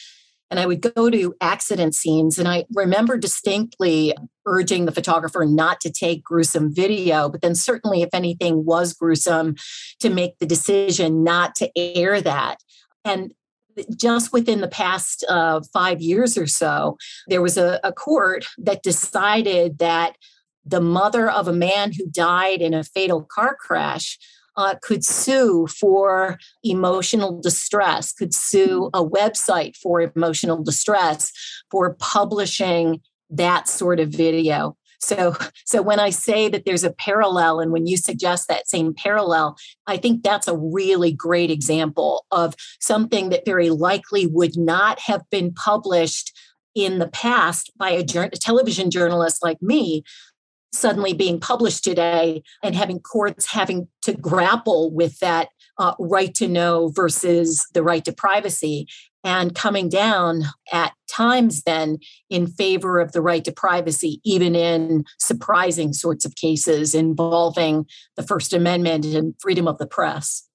and 0.50 0.58
I 0.58 0.66
would 0.66 0.80
go 0.80 1.10
to 1.10 1.34
accident 1.40 1.94
scenes. 1.94 2.38
And 2.38 2.48
I 2.48 2.64
remember 2.74 3.16
distinctly 3.16 4.16
urging 4.46 4.86
the 4.86 4.92
photographer 4.92 5.44
not 5.44 5.80
to 5.82 5.90
take 5.90 6.24
gruesome 6.24 6.74
video, 6.74 7.28
but 7.28 7.40
then 7.40 7.54
certainly, 7.54 8.02
if 8.02 8.10
anything 8.12 8.64
was 8.64 8.94
gruesome, 8.94 9.54
to 10.00 10.10
make 10.10 10.38
the 10.38 10.46
decision 10.46 11.22
not 11.22 11.54
to 11.56 11.70
air 11.76 12.20
that. 12.20 12.62
And 13.04 13.32
just 13.96 14.32
within 14.32 14.60
the 14.60 14.68
past 14.68 15.24
uh, 15.28 15.60
five 15.72 16.00
years 16.00 16.36
or 16.36 16.46
so, 16.46 16.96
there 17.28 17.42
was 17.42 17.56
a, 17.56 17.80
a 17.84 17.92
court 17.92 18.46
that 18.58 18.82
decided 18.82 19.78
that 19.78 20.16
the 20.64 20.80
mother 20.80 21.30
of 21.30 21.48
a 21.48 21.52
man 21.52 21.92
who 21.92 22.06
died 22.10 22.60
in 22.60 22.74
a 22.74 22.84
fatal 22.84 23.22
car 23.22 23.56
crash 23.58 24.18
uh, 24.56 24.74
could 24.82 25.04
sue 25.04 25.66
for 25.68 26.38
emotional 26.64 27.40
distress, 27.40 28.12
could 28.12 28.34
sue 28.34 28.90
a 28.92 29.04
website 29.04 29.76
for 29.76 30.00
emotional 30.00 30.62
distress 30.62 31.32
for 31.70 31.94
publishing 31.94 33.00
that 33.30 33.68
sort 33.68 34.00
of 34.00 34.08
video. 34.08 34.76
So, 34.98 35.36
so 35.64 35.80
when 35.80 36.00
I 36.00 36.10
say 36.10 36.48
that 36.48 36.64
there's 36.64 36.84
a 36.84 36.92
parallel, 36.92 37.60
and 37.60 37.72
when 37.72 37.86
you 37.86 37.96
suggest 37.96 38.48
that 38.48 38.68
same 38.68 38.94
parallel, 38.94 39.56
I 39.86 39.96
think 39.96 40.22
that's 40.22 40.48
a 40.48 40.56
really 40.56 41.12
great 41.12 41.50
example 41.50 42.26
of 42.30 42.54
something 42.80 43.30
that 43.30 43.46
very 43.46 43.70
likely 43.70 44.26
would 44.26 44.56
not 44.56 44.98
have 45.00 45.22
been 45.30 45.52
published 45.52 46.36
in 46.74 46.98
the 46.98 47.08
past 47.08 47.72
by 47.76 47.90
a, 47.90 48.00
a 48.00 48.30
television 48.30 48.90
journalist 48.90 49.42
like 49.42 49.60
me, 49.62 50.02
suddenly 50.72 51.12
being 51.12 51.40
published 51.40 51.84
today 51.84 52.42
and 52.62 52.74
having 52.74 53.00
courts 53.00 53.46
having 53.46 53.88
to 54.02 54.12
grapple 54.14 54.90
with 54.90 55.18
that 55.20 55.48
uh, 55.78 55.94
right 55.98 56.34
to 56.34 56.48
know 56.48 56.88
versus 56.88 57.66
the 57.72 57.82
right 57.82 58.04
to 58.04 58.12
privacy 58.12 58.86
and 59.24 59.54
coming 59.54 59.88
down 59.88 60.44
at 60.72 60.92
times 61.10 61.62
then 61.62 61.98
in 62.30 62.46
favor 62.46 63.00
of 63.00 63.12
the 63.12 63.20
right 63.20 63.44
to 63.44 63.52
privacy, 63.52 64.20
even 64.24 64.54
in 64.54 65.04
surprising 65.18 65.92
sorts 65.92 66.24
of 66.24 66.36
cases 66.36 66.94
involving 66.94 67.86
the 68.16 68.22
First 68.22 68.52
Amendment 68.52 69.04
and 69.04 69.34
freedom 69.40 69.66
of 69.66 69.78
the 69.78 69.86
press. 69.86 70.48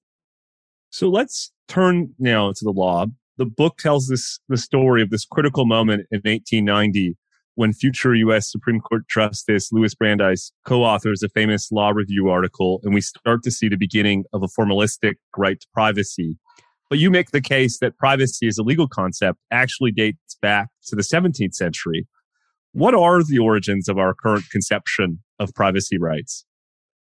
So 0.90 1.08
let's 1.08 1.52
turn 1.68 2.14
now 2.18 2.52
to 2.52 2.64
the 2.64 2.70
law. 2.70 3.06
The 3.36 3.46
book 3.46 3.78
tells 3.78 4.08
this 4.08 4.38
the 4.48 4.56
story 4.56 5.02
of 5.02 5.10
this 5.10 5.24
critical 5.24 5.66
moment 5.66 6.06
in 6.10 6.18
1890 6.24 7.16
when 7.56 7.72
future 7.72 8.14
U.S. 8.14 8.50
Supreme 8.50 8.80
Court 8.80 9.02
Justice 9.08 9.72
Louis 9.72 9.94
Brandeis 9.94 10.52
co-authors 10.64 11.22
a 11.22 11.28
famous 11.28 11.70
law 11.70 11.90
review 11.90 12.28
article, 12.28 12.80
and 12.82 12.94
we 12.94 13.00
start 13.00 13.42
to 13.44 13.50
see 13.50 13.68
the 13.68 13.76
beginning 13.76 14.24
of 14.32 14.42
a 14.42 14.48
formalistic 14.48 15.14
right 15.36 15.60
to 15.60 15.66
privacy. 15.72 16.36
But 16.94 17.00
you 17.00 17.10
make 17.10 17.32
the 17.32 17.40
case 17.40 17.80
that 17.80 17.98
privacy 17.98 18.46
as 18.46 18.56
a 18.56 18.62
legal 18.62 18.86
concept 18.86 19.40
actually 19.50 19.90
dates 19.90 20.36
back 20.40 20.68
to 20.86 20.94
the 20.94 21.02
17th 21.02 21.52
century. 21.52 22.06
What 22.70 22.94
are 22.94 23.24
the 23.24 23.40
origins 23.40 23.88
of 23.88 23.98
our 23.98 24.14
current 24.14 24.44
conception 24.48 25.18
of 25.40 25.52
privacy 25.54 25.98
rights? 25.98 26.44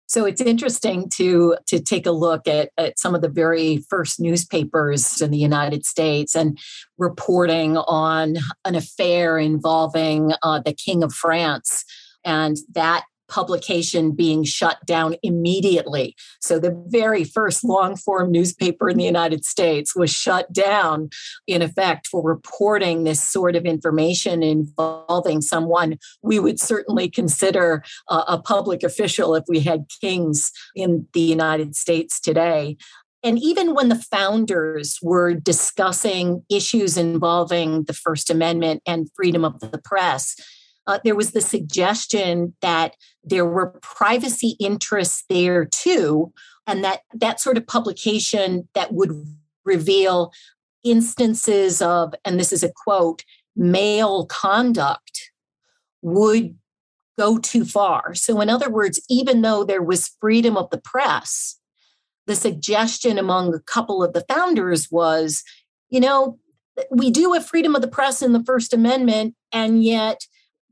So 0.05 0.25
it's 0.25 0.41
interesting 0.41 1.10
to 1.15 1.58
to 1.65 1.79
take 1.79 2.05
a 2.05 2.12
look 2.12 2.48
at, 2.48 2.69
at 2.77 3.00
some 3.00 3.15
of 3.15 3.24
the 3.24 3.29
very 3.29 3.84
first 3.89 4.19
newspapers 4.19 5.24
in 5.24 5.31
the 5.31 5.39
United 5.39 5.88
States 5.88 6.36
and 6.36 6.60
reporting 7.00 7.75
on 7.77 8.38
an 8.65 8.75
affair 8.75 9.39
involving 9.39 10.34
uh, 10.43 10.60
the 10.60 10.74
King 10.74 11.01
of 11.01 11.13
France 11.13 11.84
and 12.24 12.58
that 12.75 13.05
publication 13.29 14.12
being 14.12 14.43
shut 14.43 14.86
down 14.86 15.15
immediately. 15.24 16.15
So 16.41 16.59
the 16.59 16.75
very 16.88 17.24
first 17.24 17.63
long 17.63 17.95
form 17.95 18.31
newspaper 18.31 18.89
in 18.89 18.98
the 18.98 19.05
United 19.05 19.45
States 19.45 19.95
was 19.95 20.12
shut 20.12 20.51
down, 20.51 21.09
in 21.48 21.62
effect, 21.62 22.07
for 22.07 22.21
reporting 22.21 23.03
this 23.03 23.21
sort 23.21 23.55
of 23.55 23.65
information 23.65 24.43
involving 24.43 25.41
someone 25.41 25.98
we 26.21 26.39
would 26.39 26.59
certainly 26.59 27.09
consider 27.09 27.83
a 28.09 28.38
public 28.38 28.83
official 28.83 29.36
if 29.36 29.43
we 29.48 29.59
had 29.59 29.86
kings 30.01 30.51
in 30.75 31.07
the 31.13 31.21
United 31.21 31.75
States 31.75 32.19
today. 32.19 32.75
And 33.24 33.38
even 33.39 33.74
when 33.74 33.89
the 33.89 33.95
founders 33.95 34.98
were 35.01 35.33
discussing 35.33 36.43
issues 36.50 36.98
involving 36.98 37.83
the 37.83 37.93
First 37.93 38.29
Amendment 38.29 38.81
and 38.88 39.09
freedom 39.13 39.43
of 39.43 39.59
the 39.59 39.77
press, 39.77 40.36
uh, 40.89 40.98
there 41.03 41.15
was 41.15 41.31
the 41.31 41.41
suggestion 41.41 42.55
that 42.62 42.96
there 43.24 43.46
were 43.46 43.79
privacy 43.84 44.55
interests 44.60 45.24
there 45.29 45.65
too, 45.65 46.34
and 46.65 46.84
that 46.84 47.01
that 47.13 47.39
sort 47.39 47.58
of 47.58 47.67
publication 47.67 48.67
that 48.74 48.91
would 48.91 49.12
reveal 49.65 50.34
instances 50.84 51.79
of, 51.79 52.15
and 52.25 52.39
this 52.39 52.51
is 52.51 52.63
a 52.63 52.74
quote, 52.74 53.24
male 53.55 54.25
conduct 54.25 55.31
would 56.01 56.58
go 57.19 57.38
too 57.38 57.65
far. 57.65 58.15
So, 58.15 58.41
in 58.41 58.50
other 58.50 58.72
words, 58.72 59.00
even 59.10 59.43
though 59.43 59.63
there 59.63 59.84
was 59.84 60.15
freedom 60.19 60.58
of 60.58 60.72
the 60.72 60.81
press, 60.81 61.60
the 62.25 62.36
suggestion 62.36 63.19
among 63.19 63.53
a 63.53 63.60
couple 63.60 64.03
of 64.03 64.13
the 64.13 64.25
founders 64.27 64.89
was, 64.89 65.43
you 65.91 66.00
know, 66.00 66.39
we 66.89 67.12
do 67.12 67.34
have 67.34 67.46
freedom 67.46 67.75
of 67.75 67.84
the 67.84 67.88
press 67.88 68.24
in 68.24 68.34
the 68.34 68.43
First 68.43 68.74
Amendment, 68.74 69.36
and 69.51 69.84
yet 69.84 70.25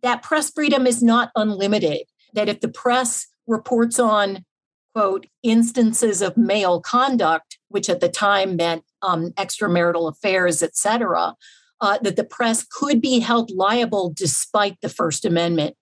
that 0.04 0.24
press 0.24 0.52
freedom 0.52 0.86
is 0.88 1.02
not 1.02 1.32
unlimited. 1.36 2.04
That 2.34 2.50
if 2.50 2.60
the 2.60 2.68
press 2.68 3.28
reports 3.48 4.00
on, 4.00 4.46
quote, 4.94 5.26
instances 5.44 6.22
of 6.22 6.38
male 6.38 6.82
conduct, 6.82 7.58
which 7.70 7.90
at 7.90 8.00
the 8.00 8.10
time 8.10 8.56
meant 8.56 8.84
um, 9.02 9.32
extramarital 9.32 10.10
affairs, 10.10 10.62
et 10.62 10.76
cetera, 10.76 11.36
uh, 11.82 11.98
that 12.02 12.16
the 12.16 12.24
press 12.24 12.66
could 12.70 13.02
be 13.02 13.20
held 13.20 13.52
liable 13.52 14.12
despite 14.16 14.78
the 14.82 14.90
First 14.90 15.26
Amendment. 15.26 15.76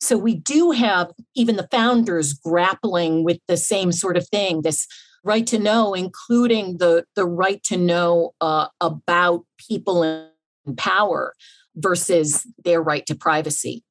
So 0.00 0.18
we 0.18 0.34
do 0.34 0.72
have 0.72 1.12
even 1.34 1.56
the 1.56 1.68
founders 1.70 2.34
grappling 2.34 3.24
with 3.24 3.38
the 3.48 3.56
same 3.56 3.92
sort 3.92 4.16
of 4.16 4.28
thing 4.28 4.62
this 4.62 4.86
right 5.24 5.46
to 5.46 5.58
know, 5.58 5.94
including 5.94 6.78
the, 6.78 7.04
the 7.14 7.26
right 7.26 7.62
to 7.64 7.76
know 7.76 8.34
uh, 8.40 8.68
about 8.80 9.44
people 9.58 10.02
in 10.02 10.76
power 10.76 11.34
versus 11.76 12.46
their 12.64 12.82
right 12.82 13.06
to 13.06 13.14
privacy. 13.14 13.84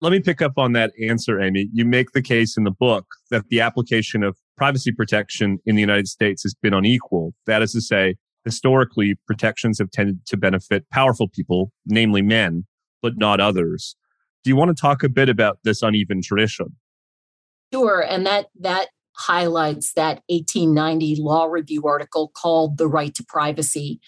Let 0.00 0.12
me 0.12 0.20
pick 0.20 0.40
up 0.40 0.52
on 0.56 0.72
that 0.72 0.92
answer, 1.02 1.40
Amy. 1.40 1.68
You 1.72 1.84
make 1.84 2.12
the 2.12 2.22
case 2.22 2.56
in 2.56 2.62
the 2.62 2.70
book 2.70 3.06
that 3.30 3.48
the 3.48 3.60
application 3.60 4.22
of 4.22 4.36
privacy 4.56 4.92
protection 4.92 5.58
in 5.66 5.74
the 5.74 5.80
United 5.80 6.06
States 6.06 6.44
has 6.44 6.54
been 6.54 6.72
unequal. 6.72 7.34
That 7.46 7.62
is 7.62 7.72
to 7.72 7.80
say, 7.80 8.14
historically, 8.44 9.16
protections 9.26 9.78
have 9.80 9.90
tended 9.90 10.24
to 10.26 10.36
benefit 10.36 10.88
powerful 10.90 11.28
people, 11.28 11.72
namely 11.84 12.22
men, 12.22 12.64
but 13.02 13.14
not 13.16 13.40
others. 13.40 13.96
Do 14.44 14.50
you 14.50 14.56
want 14.56 14.74
to 14.74 14.80
talk 14.80 15.02
a 15.02 15.08
bit 15.08 15.28
about 15.28 15.58
this 15.64 15.82
uneven 15.82 16.22
tradition? 16.22 16.76
Sure, 17.72 18.00
and 18.00 18.24
that 18.24 18.46
that 18.60 18.88
highlights 19.16 19.92
that 19.94 20.22
1890 20.28 21.16
law 21.20 21.46
review 21.46 21.82
article 21.86 22.30
called 22.34 22.78
"The 22.78 22.86
Right 22.86 23.14
to 23.16 23.24
Privacy," 23.24 24.00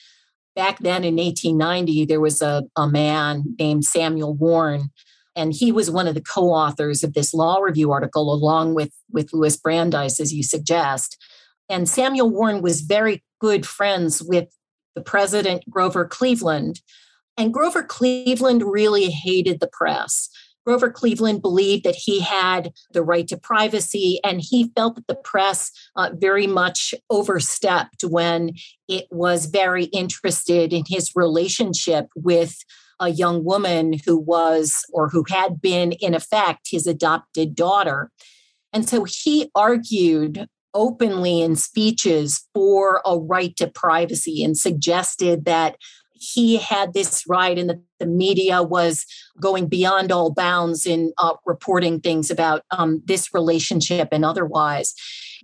back 0.54 0.78
then 0.80 1.04
in 1.04 1.16
1890, 1.16 2.04
there 2.06 2.20
was 2.20 2.42
a, 2.42 2.64
a 2.76 2.88
man 2.88 3.54
named 3.58 3.84
Samuel 3.84 4.34
Warren, 4.34 4.90
and 5.36 5.52
he 5.52 5.72
was 5.72 5.90
one 5.90 6.08
of 6.08 6.14
the 6.14 6.20
co-authors 6.20 7.04
of 7.04 7.14
this 7.14 7.32
law 7.32 7.58
review 7.58 7.92
article, 7.92 8.32
along 8.32 8.74
with, 8.74 8.92
with 9.10 9.32
Louis 9.32 9.56
Brandeis, 9.56 10.20
as 10.20 10.32
you 10.32 10.42
suggest. 10.42 11.16
And 11.68 11.88
Samuel 11.88 12.30
Warren 12.30 12.62
was 12.62 12.80
very 12.80 13.22
good 13.40 13.64
friends 13.64 14.22
with 14.22 14.48
the 14.94 15.00
president, 15.00 15.64
Grover 15.70 16.04
Cleveland. 16.04 16.80
And 17.36 17.54
Grover 17.54 17.82
Cleveland 17.82 18.62
really 18.64 19.08
hated 19.08 19.60
the 19.60 19.70
press. 19.72 20.28
Grover 20.66 20.90
Cleveland 20.90 21.42
believed 21.42 21.84
that 21.84 21.96
he 21.96 22.20
had 22.20 22.72
the 22.92 23.02
right 23.02 23.26
to 23.28 23.36
privacy, 23.36 24.20
and 24.22 24.40
he 24.40 24.70
felt 24.76 24.96
that 24.96 25.06
the 25.06 25.14
press 25.14 25.72
uh, 25.96 26.10
very 26.14 26.46
much 26.46 26.94
overstepped 27.08 28.02
when 28.02 28.52
it 28.88 29.06
was 29.10 29.46
very 29.46 29.84
interested 29.86 30.72
in 30.72 30.84
his 30.86 31.12
relationship 31.14 32.08
with 32.14 32.58
a 33.00 33.08
young 33.08 33.44
woman 33.44 33.94
who 34.04 34.18
was 34.18 34.84
or 34.92 35.08
who 35.08 35.24
had 35.28 35.60
been, 35.60 35.92
in 35.92 36.14
effect, 36.14 36.68
his 36.70 36.86
adopted 36.86 37.54
daughter. 37.54 38.10
And 38.72 38.88
so 38.88 39.04
he 39.04 39.50
argued 39.54 40.46
openly 40.74 41.40
in 41.40 41.56
speeches 41.56 42.46
for 42.54 43.02
a 43.04 43.18
right 43.18 43.56
to 43.56 43.66
privacy 43.66 44.44
and 44.44 44.56
suggested 44.56 45.44
that 45.44 45.76
he 46.20 46.58
had 46.58 46.92
this 46.92 47.24
right 47.26 47.58
and 47.58 47.70
that 47.70 47.80
the 47.98 48.06
media 48.06 48.62
was 48.62 49.06
going 49.40 49.66
beyond 49.66 50.12
all 50.12 50.32
bounds 50.32 50.86
in 50.86 51.12
uh, 51.18 51.34
reporting 51.46 51.98
things 51.98 52.30
about 52.30 52.62
um, 52.70 53.02
this 53.06 53.32
relationship 53.32 54.08
and 54.12 54.24
otherwise. 54.24 54.94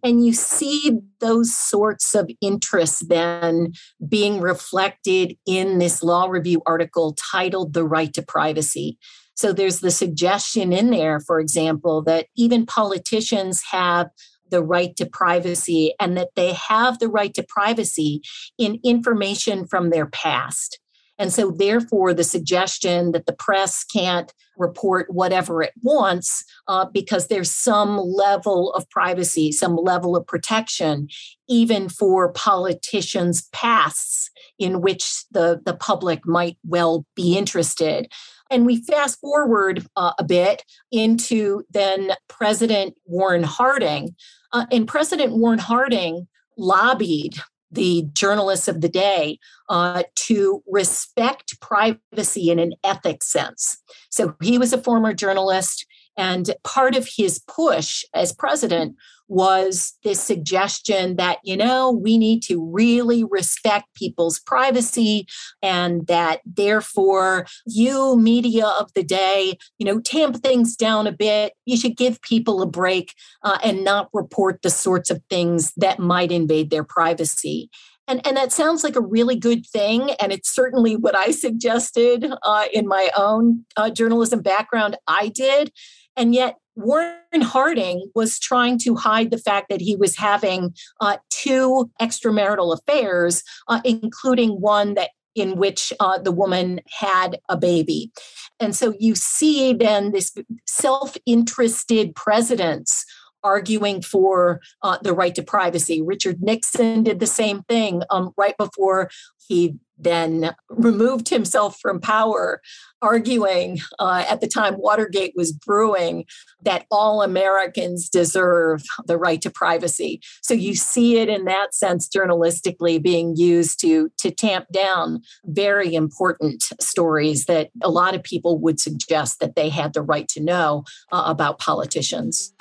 And 0.04 0.24
you 0.24 0.34
see 0.34 0.98
those 1.20 1.56
sorts 1.56 2.14
of 2.14 2.30
interests 2.42 3.00
then 3.06 3.72
being 4.06 4.40
reflected 4.40 5.36
in 5.46 5.78
this 5.78 6.02
law 6.02 6.26
review 6.26 6.60
article 6.66 7.16
titled 7.32 7.72
The 7.72 7.84
Right 7.84 8.12
to 8.12 8.22
Privacy. 8.22 8.98
So 9.34 9.52
there's 9.52 9.80
the 9.80 9.90
suggestion 9.90 10.72
in 10.72 10.90
there, 10.90 11.20
for 11.20 11.40
example, 11.40 12.02
that 12.02 12.26
even 12.36 12.66
politicians 12.66 13.62
have 13.70 14.08
the 14.50 14.62
right 14.62 14.94
to 14.96 15.06
privacy 15.06 15.94
and 16.00 16.16
that 16.16 16.30
they 16.36 16.52
have 16.52 16.98
the 16.98 17.08
right 17.08 17.34
to 17.34 17.44
privacy 17.48 18.22
in 18.58 18.80
information 18.84 19.66
from 19.66 19.90
their 19.90 20.06
past. 20.06 20.78
And 21.18 21.32
so, 21.32 21.50
therefore, 21.50 22.12
the 22.12 22.24
suggestion 22.24 23.12
that 23.12 23.24
the 23.24 23.32
press 23.32 23.84
can't 23.84 24.32
report 24.58 25.06
whatever 25.10 25.62
it 25.62 25.72
wants 25.82 26.44
uh, 26.68 26.86
because 26.92 27.28
there's 27.28 27.50
some 27.50 27.96
level 27.98 28.72
of 28.74 28.88
privacy, 28.90 29.50
some 29.52 29.76
level 29.76 30.14
of 30.16 30.26
protection, 30.26 31.08
even 31.48 31.88
for 31.88 32.32
politicians' 32.32 33.48
pasts 33.52 34.30
in 34.58 34.80
which 34.80 35.24
the, 35.30 35.60
the 35.64 35.74
public 35.74 36.26
might 36.26 36.58
well 36.64 37.06
be 37.14 37.36
interested. 37.36 38.08
And 38.50 38.66
we 38.66 38.82
fast 38.82 39.20
forward 39.20 39.86
uh, 39.96 40.12
a 40.18 40.24
bit 40.24 40.62
into 40.92 41.62
then 41.70 42.12
President 42.28 42.94
Warren 43.04 43.42
Harding. 43.42 44.14
Uh, 44.52 44.66
and 44.70 44.86
President 44.86 45.32
Warren 45.32 45.58
Harding 45.58 46.28
lobbied 46.56 47.36
the 47.70 48.06
journalists 48.12 48.68
of 48.68 48.80
the 48.80 48.88
day 48.88 49.38
uh, 49.68 50.04
to 50.14 50.62
respect 50.66 51.60
privacy 51.60 52.50
in 52.50 52.58
an 52.58 52.72
ethics 52.84 53.26
sense. 53.26 53.76
So 54.10 54.34
he 54.40 54.58
was 54.58 54.72
a 54.72 54.82
former 54.82 55.12
journalist. 55.12 55.86
And 56.16 56.54
part 56.64 56.96
of 56.96 57.06
his 57.16 57.40
push 57.46 58.02
as 58.14 58.32
president 58.32 58.96
was 59.28 59.94
this 60.04 60.20
suggestion 60.20 61.16
that, 61.16 61.38
you 61.42 61.56
know, 61.56 61.90
we 61.90 62.18
need 62.18 62.42
to 62.44 62.64
really 62.72 63.24
respect 63.24 63.86
people's 63.94 64.38
privacy 64.38 65.26
and 65.62 66.06
that 66.06 66.40
therefore 66.44 67.46
you, 67.66 68.16
media 68.16 68.66
of 68.66 68.92
the 68.94 69.02
day, 69.02 69.58
you 69.78 69.86
know, 69.86 70.00
tamp 70.00 70.36
things 70.36 70.76
down 70.76 71.06
a 71.06 71.12
bit. 71.12 71.54
You 71.64 71.76
should 71.76 71.96
give 71.96 72.22
people 72.22 72.62
a 72.62 72.66
break 72.66 73.14
uh, 73.42 73.58
and 73.64 73.84
not 73.84 74.08
report 74.12 74.62
the 74.62 74.70
sorts 74.70 75.10
of 75.10 75.22
things 75.28 75.72
that 75.76 75.98
might 75.98 76.32
invade 76.32 76.70
their 76.70 76.84
privacy. 76.84 77.70
And, 78.08 78.24
and 78.26 78.36
that 78.36 78.52
sounds 78.52 78.84
like 78.84 78.96
a 78.96 79.00
really 79.00 79.36
good 79.36 79.66
thing. 79.66 80.10
And 80.20 80.32
it's 80.32 80.54
certainly 80.54 80.96
what 80.96 81.16
I 81.16 81.32
suggested 81.32 82.32
uh, 82.42 82.66
in 82.72 82.86
my 82.86 83.10
own 83.16 83.64
uh, 83.76 83.90
journalism 83.90 84.42
background. 84.42 84.96
I 85.08 85.28
did. 85.28 85.72
And 86.16 86.34
yet, 86.34 86.56
Warren 86.76 87.40
Harding 87.40 88.10
was 88.14 88.38
trying 88.38 88.78
to 88.80 88.94
hide 88.94 89.30
the 89.30 89.38
fact 89.38 89.70
that 89.70 89.80
he 89.80 89.96
was 89.96 90.16
having 90.16 90.74
uh, 91.00 91.16
two 91.30 91.90
extramarital 92.00 92.78
affairs, 92.78 93.42
uh, 93.68 93.80
including 93.84 94.60
one 94.60 94.94
that 94.94 95.10
in 95.34 95.56
which 95.56 95.92
uh, 96.00 96.18
the 96.18 96.32
woman 96.32 96.80
had 96.88 97.38
a 97.48 97.56
baby. 97.56 98.10
And 98.58 98.74
so 98.74 98.94
you 98.98 99.14
see 99.14 99.72
then 99.74 100.12
this 100.12 100.34
self 100.66 101.16
interested 101.26 102.14
presidents 102.14 103.04
arguing 103.46 104.02
for 104.02 104.60
uh, 104.82 104.98
the 105.02 105.14
right 105.14 105.34
to 105.36 105.42
privacy. 105.42 106.02
Richard 106.02 106.42
Nixon 106.42 107.04
did 107.04 107.20
the 107.20 107.26
same 107.26 107.62
thing 107.62 108.02
um, 108.10 108.32
right 108.36 108.56
before 108.58 109.08
he 109.46 109.78
then 109.98 110.54
removed 110.68 111.28
himself 111.28 111.78
from 111.80 112.00
power, 112.00 112.60
arguing 113.00 113.78
uh, 113.98 114.24
at 114.28 114.40
the 114.40 114.46
time 114.46 114.74
Watergate 114.76 115.32
was 115.36 115.52
brewing 115.52 116.24
that 116.62 116.86
all 116.90 117.22
Americans 117.22 118.08
deserve 118.08 118.82
the 119.06 119.16
right 119.16 119.40
to 119.42 119.50
privacy. 119.50 120.20
So 120.42 120.54
you 120.54 120.74
see 120.74 121.18
it 121.18 121.28
in 121.28 121.44
that 121.44 121.74
sense 121.74 122.08
journalistically 122.08 123.02
being 123.02 123.36
used 123.36 123.80
to, 123.80 124.10
to 124.18 124.30
tamp 124.30 124.66
down 124.72 125.22
very 125.44 125.94
important 125.94 126.62
stories 126.80 127.46
that 127.46 127.70
a 127.82 127.90
lot 127.90 128.14
of 128.14 128.22
people 128.22 128.58
would 128.58 128.80
suggest 128.80 129.40
that 129.40 129.56
they 129.56 129.68
had 129.68 129.94
the 129.94 130.02
right 130.02 130.28
to 130.28 130.42
know 130.42 130.84
uh, 131.12 131.24
about 131.26 131.58
politicians. 131.58 132.52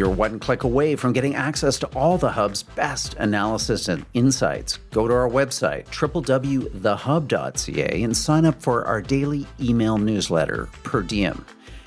You're 0.00 0.08
one 0.08 0.38
click 0.38 0.64
away 0.64 0.96
from 0.96 1.12
getting 1.12 1.34
access 1.34 1.78
to 1.80 1.86
all 1.88 2.16
the 2.16 2.30
Hub's 2.30 2.62
best 2.62 3.12
analysis 3.18 3.88
and 3.88 4.06
insights. 4.14 4.78
Go 4.92 5.06
to 5.06 5.12
our 5.12 5.28
website, 5.28 5.84
www.thehub.ca, 5.88 8.02
and 8.02 8.16
sign 8.16 8.46
up 8.46 8.62
for 8.62 8.86
our 8.86 9.02
daily 9.02 9.46
email 9.60 9.98
newsletter, 9.98 10.70
Per 10.84 11.02
Diem. 11.02 11.44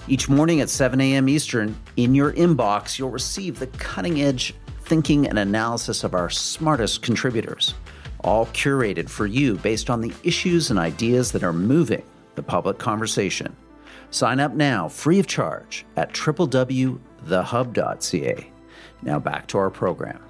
Each 0.07 0.29
morning 0.29 0.61
at 0.61 0.69
7 0.69 1.01
a.m. 1.01 1.27
Eastern, 1.27 1.75
in 1.97 2.13
your 2.13 2.33
inbox, 2.33 2.99
you'll 2.99 3.09
receive 3.09 3.57
the 3.57 3.65
cutting 3.65 4.21
edge 4.21 4.53
thinking 4.83 5.27
and 5.27 5.39
analysis 5.39 6.03
of 6.03 6.13
our 6.13 6.29
smartest 6.29 7.01
contributors, 7.01 7.73
all 8.19 8.45
curated 8.45 9.09
for 9.09 9.25
you 9.25 9.55
based 9.55 9.89
on 9.89 10.01
the 10.01 10.13
issues 10.23 10.69
and 10.69 10.77
ideas 10.77 11.31
that 11.31 11.43
are 11.43 11.51
moving 11.51 12.03
the 12.35 12.43
public 12.43 12.77
conversation. 12.77 13.55
Sign 14.11 14.39
up 14.39 14.53
now, 14.53 14.87
free 14.87 15.17
of 15.17 15.25
charge, 15.25 15.83
at 15.97 16.13
www 16.13 16.99
thehub.ca. 17.25 18.51
Now 19.01 19.19
back 19.19 19.47
to 19.47 19.57
our 19.57 19.69
program. 19.69 20.23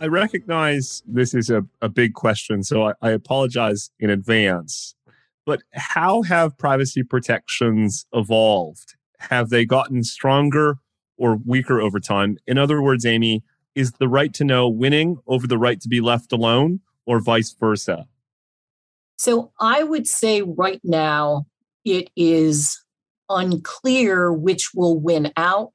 I 0.00 0.06
recognize 0.06 1.02
this 1.06 1.32
is 1.32 1.48
a, 1.48 1.64
a 1.80 1.88
big 1.88 2.14
question, 2.14 2.64
so 2.64 2.88
I, 2.88 2.94
I 3.00 3.10
apologize 3.10 3.90
in 4.00 4.10
advance. 4.10 4.96
But 5.46 5.62
how 5.72 6.22
have 6.22 6.58
privacy 6.58 7.04
protections 7.04 8.06
evolved? 8.12 8.96
Have 9.18 9.50
they 9.50 9.64
gotten 9.64 10.02
stronger 10.02 10.78
or 11.16 11.38
weaker 11.46 11.80
over 11.80 12.00
time? 12.00 12.36
In 12.48 12.58
other 12.58 12.82
words, 12.82 13.06
Amy, 13.06 13.44
is 13.76 13.92
the 13.92 14.08
right 14.08 14.34
to 14.34 14.44
know 14.44 14.68
winning 14.68 15.18
over 15.28 15.46
the 15.46 15.58
right 15.58 15.80
to 15.80 15.88
be 15.88 16.00
left 16.00 16.32
alone 16.32 16.80
or 17.06 17.20
vice 17.20 17.54
versa? 17.58 18.06
So 19.18 19.52
I 19.60 19.84
would 19.84 20.08
say 20.08 20.42
right 20.42 20.80
now 20.82 21.46
it 21.84 22.10
is 22.16 22.81
unclear 23.28 24.32
which 24.32 24.70
will 24.74 24.98
win 24.98 25.32
out. 25.36 25.72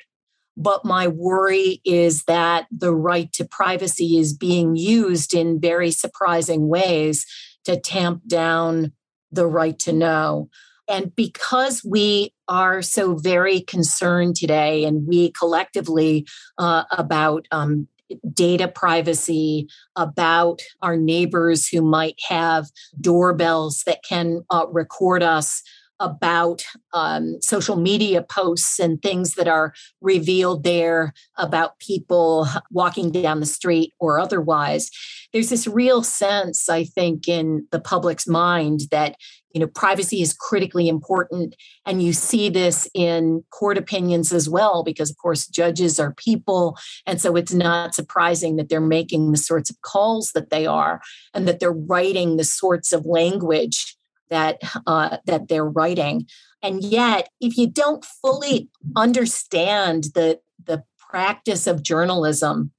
But 0.55 0.83
my 0.83 1.07
worry 1.07 1.81
is 1.85 2.23
that 2.23 2.65
the 2.71 2.93
right 2.93 3.31
to 3.33 3.45
privacy 3.45 4.17
is 4.17 4.35
being 4.35 4.75
used 4.75 5.33
in 5.33 5.59
very 5.59 5.91
surprising 5.91 6.67
ways 6.67 7.25
to 7.65 7.79
tamp 7.79 8.27
down 8.27 8.91
the 9.31 9.45
right 9.45 9.77
to 9.79 9.93
know. 9.93 10.49
And 10.89 11.13
because 11.15 11.83
we 11.83 12.33
are 12.47 12.81
so 12.81 13.15
very 13.15 13.59
concerned 13.59 14.37
today, 14.37 14.85
and 14.85 15.05
we 15.05 15.31
collectively 15.31 16.25
uh, 16.57 16.85
about 16.91 17.45
um, 17.51 17.87
data 18.33 18.67
privacy, 18.67 19.67
about 19.95 20.61
our 20.81 20.95
neighbors 20.95 21.67
who 21.67 21.81
might 21.81 22.19
have 22.27 22.67
doorbells 22.99 23.83
that 23.85 24.03
can 24.03 24.45
uh, 24.49 24.65
record 24.71 25.23
us, 25.23 25.61
about 25.99 26.63
um, 26.93 27.41
social 27.41 27.75
media 27.75 28.21
posts 28.21 28.79
and 28.79 29.01
things 29.01 29.35
that 29.35 29.47
are 29.47 29.73
revealed 30.01 30.63
there 30.63 31.13
about 31.37 31.79
people 31.79 32.47
walking 32.71 33.11
down 33.11 33.39
the 33.39 33.45
street 33.45 33.93
or 33.99 34.19
otherwise. 34.19 34.89
There's 35.33 35.49
this 35.49 35.67
real 35.67 36.03
sense, 36.03 36.69
I 36.69 36.83
think, 36.83 37.27
in 37.27 37.67
the 37.71 37.79
public's 37.79 38.27
mind 38.27 38.81
that 38.91 39.15
you 39.53 39.61
know 39.61 39.67
privacy 39.67 40.21
is 40.21 40.33
critically 40.33 40.87
important 40.87 41.55
and 41.83 42.03
you 42.03 42.13
see 42.13 42.47
this 42.47 42.87
in 42.93 43.43
court 43.49 43.75
opinions 43.75 44.31
as 44.31 44.47
well 44.47 44.83
because 44.83 45.09
of 45.09 45.17
course 45.17 45.47
judges 45.47 45.99
are 45.99 46.13
people 46.13 46.77
and 47.07 47.19
so 47.19 47.35
it's 47.35 47.53
not 47.53 47.95
surprising 47.95 48.57
that 48.57 48.69
they're 48.69 48.79
making 48.79 49.31
the 49.31 49.37
sorts 49.37 49.71
of 49.71 49.81
calls 49.81 50.31
that 50.33 50.51
they 50.51 50.67
are 50.67 51.01
and 51.33 51.47
that 51.47 51.59
they're 51.59 51.71
writing 51.71 52.37
the 52.37 52.43
sorts 52.43 52.93
of 52.93 53.07
language 53.07 53.96
that 54.29 54.59
uh, 54.85 55.17
that 55.25 55.47
they're 55.47 55.65
writing. 55.65 56.27
And 56.61 56.83
yet 56.83 57.29
if 57.39 57.57
you 57.57 57.67
don't 57.67 58.05
fully 58.05 58.69
understand 58.95 60.05
the 60.15 60.39
the 60.65 60.83
practice 60.97 61.67
of 61.67 61.83
journalism 61.83 62.71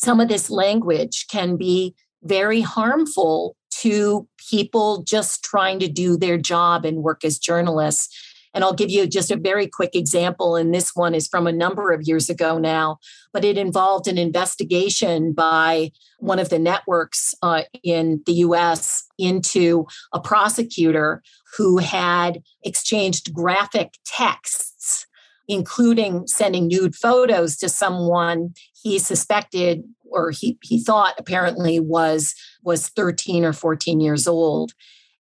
some 0.00 0.18
of 0.18 0.28
this 0.28 0.48
language 0.48 1.26
can 1.28 1.56
be 1.58 1.94
very 2.22 2.62
harmful 2.62 3.54
to 3.70 4.26
people 4.50 5.02
just 5.02 5.44
trying 5.44 5.78
to 5.78 5.88
do 5.88 6.16
their 6.16 6.38
job 6.38 6.86
and 6.86 7.02
work 7.02 7.22
as 7.22 7.38
journalists 7.38 8.08
and 8.52 8.64
I'll 8.64 8.74
give 8.74 8.90
you 8.90 9.06
just 9.06 9.30
a 9.30 9.36
very 9.36 9.66
quick 9.66 9.94
example. 9.94 10.56
And 10.56 10.74
this 10.74 10.94
one 10.94 11.14
is 11.14 11.28
from 11.28 11.46
a 11.46 11.52
number 11.52 11.92
of 11.92 12.02
years 12.02 12.28
ago 12.28 12.58
now, 12.58 12.98
but 13.32 13.44
it 13.44 13.56
involved 13.56 14.08
an 14.08 14.18
investigation 14.18 15.32
by 15.32 15.92
one 16.18 16.38
of 16.38 16.48
the 16.48 16.58
networks 16.58 17.34
uh, 17.42 17.62
in 17.82 18.22
the 18.26 18.32
US 18.34 19.04
into 19.18 19.86
a 20.12 20.20
prosecutor 20.20 21.22
who 21.56 21.78
had 21.78 22.42
exchanged 22.62 23.32
graphic 23.32 23.94
texts, 24.04 25.06
including 25.48 26.26
sending 26.26 26.68
nude 26.68 26.94
photos 26.94 27.56
to 27.58 27.68
someone 27.68 28.54
he 28.82 28.98
suspected 28.98 29.84
or 30.10 30.30
he, 30.30 30.58
he 30.62 30.82
thought 30.82 31.14
apparently 31.18 31.78
was 31.78 32.34
was 32.62 32.88
13 32.88 33.44
or 33.44 33.52
14 33.52 34.00
years 34.00 34.26
old 34.26 34.72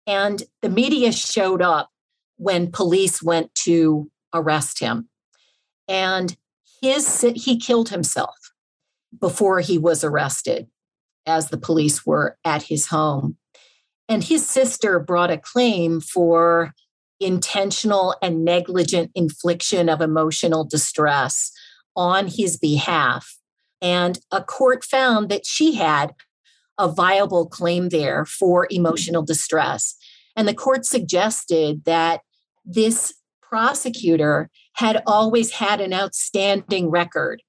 and 0.05 0.43
the 0.61 0.69
media 0.69 1.11
showed 1.11 1.61
up 1.61 1.89
when 2.37 2.71
police 2.71 3.21
went 3.21 3.53
to 3.55 4.09
arrest 4.33 4.79
him. 4.79 5.09
And 5.87 6.35
his 6.81 7.21
he 7.35 7.57
killed 7.57 7.89
himself 7.89 8.53
before 9.19 9.59
he 9.59 9.77
was 9.77 10.03
arrested 10.03 10.67
as 11.25 11.49
the 11.49 11.57
police 11.57 12.05
were 12.05 12.37
at 12.45 12.63
his 12.63 12.87
home. 12.87 13.37
And 14.09 14.23
his 14.23 14.47
sister 14.47 14.99
brought 14.99 15.31
a 15.31 15.37
claim 15.37 15.99
for 15.99 16.73
intentional 17.19 18.15
and 18.21 18.45
negligent 18.45 19.11
infliction 19.15 19.89
of 19.89 20.01
emotional 20.01 20.63
distress 20.63 21.51
on 21.95 22.27
his 22.27 22.57
behalf 22.57 23.37
And 23.81 24.19
a 24.31 24.43
court 24.43 24.83
found 24.83 25.29
that 25.29 25.45
she 25.45 25.75
had 25.75 26.13
a 26.77 26.87
viable 26.87 27.47
claim 27.47 27.89
there 27.89 28.25
for 28.25 28.67
emotional 28.69 29.23
distress. 29.23 29.95
And 30.35 30.47
the 30.47 30.53
court 30.53 30.85
suggested 30.85 31.85
that 31.85 32.21
this 32.67 33.13
prosecutor 33.41 34.49
had 34.73 35.01
always 35.07 35.51
had 35.51 35.79
an 35.79 35.93
outstanding 35.93 36.89
record 36.89 37.41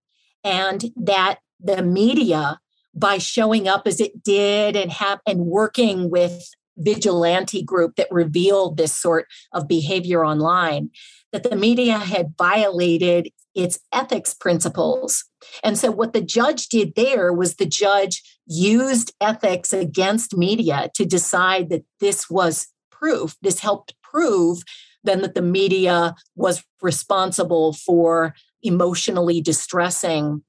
and 0.44 0.86
that 0.96 1.38
the 1.60 1.82
media 1.82 2.58
by 2.94 3.18
showing 3.18 3.68
up 3.68 3.86
as 3.86 4.00
it 4.00 4.22
did 4.22 4.76
and 4.76 4.90
have 4.92 5.20
and 5.26 5.40
working 5.40 6.10
with 6.10 6.48
vigilante 6.78 7.62
group 7.62 7.96
that 7.96 8.06
revealed 8.10 8.76
this 8.76 8.94
sort 8.94 9.26
of 9.52 9.66
behavior 9.66 10.24
online 10.24 10.90
that 11.32 11.42
the 11.42 11.56
media 11.56 11.98
had 11.98 12.34
violated 12.38 13.28
its 13.54 13.80
ethics 13.92 14.32
principles. 14.32 15.24
And 15.64 15.76
so 15.76 15.90
what 15.90 16.12
the 16.12 16.22
judge 16.22 16.68
did 16.68 16.94
there 16.94 17.32
was 17.32 17.56
the 17.56 17.66
judge 17.66 18.22
used 18.46 19.12
ethics 19.20 19.72
against 19.72 20.36
media 20.36 20.90
to 20.94 21.04
decide 21.04 21.68
that 21.70 21.84
this 22.00 22.30
was 22.30 22.68
proof 22.90 23.36
this 23.42 23.60
helped 23.60 23.94
prove 24.02 24.62
then 25.04 25.22
that 25.22 25.34
the 25.34 25.42
media 25.42 26.14
was 26.34 26.64
responsible 26.82 27.72
for 27.72 28.34
emotionally 28.62 29.40
distressing 29.40 30.42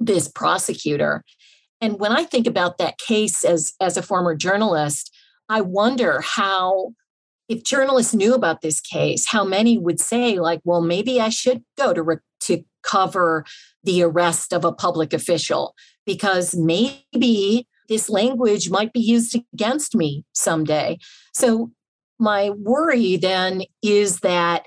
this 0.00 0.28
prosecutor 0.28 1.24
and 1.84 2.00
when 2.00 2.12
I 2.12 2.24
think 2.24 2.46
about 2.46 2.78
that 2.78 2.96
case 2.96 3.44
as, 3.44 3.74
as 3.78 3.98
a 3.98 4.02
former 4.02 4.34
journalist, 4.34 5.14
I 5.50 5.60
wonder 5.60 6.22
how, 6.22 6.94
if 7.46 7.62
journalists 7.62 8.14
knew 8.14 8.32
about 8.32 8.62
this 8.62 8.80
case, 8.80 9.28
how 9.28 9.44
many 9.44 9.76
would 9.76 10.00
say, 10.00 10.38
like, 10.38 10.60
well, 10.64 10.80
maybe 10.80 11.20
I 11.20 11.28
should 11.28 11.62
go 11.76 11.92
to, 11.92 12.02
re- 12.02 12.16
to 12.40 12.64
cover 12.82 13.44
the 13.82 14.02
arrest 14.02 14.54
of 14.54 14.64
a 14.64 14.72
public 14.72 15.12
official 15.12 15.74
because 16.06 16.54
maybe 16.54 17.66
this 17.90 18.08
language 18.08 18.70
might 18.70 18.94
be 18.94 19.00
used 19.00 19.36
against 19.52 19.94
me 19.94 20.24
someday. 20.32 20.98
So, 21.34 21.70
my 22.18 22.50
worry 22.50 23.16
then 23.16 23.62
is 23.82 24.20
that 24.20 24.66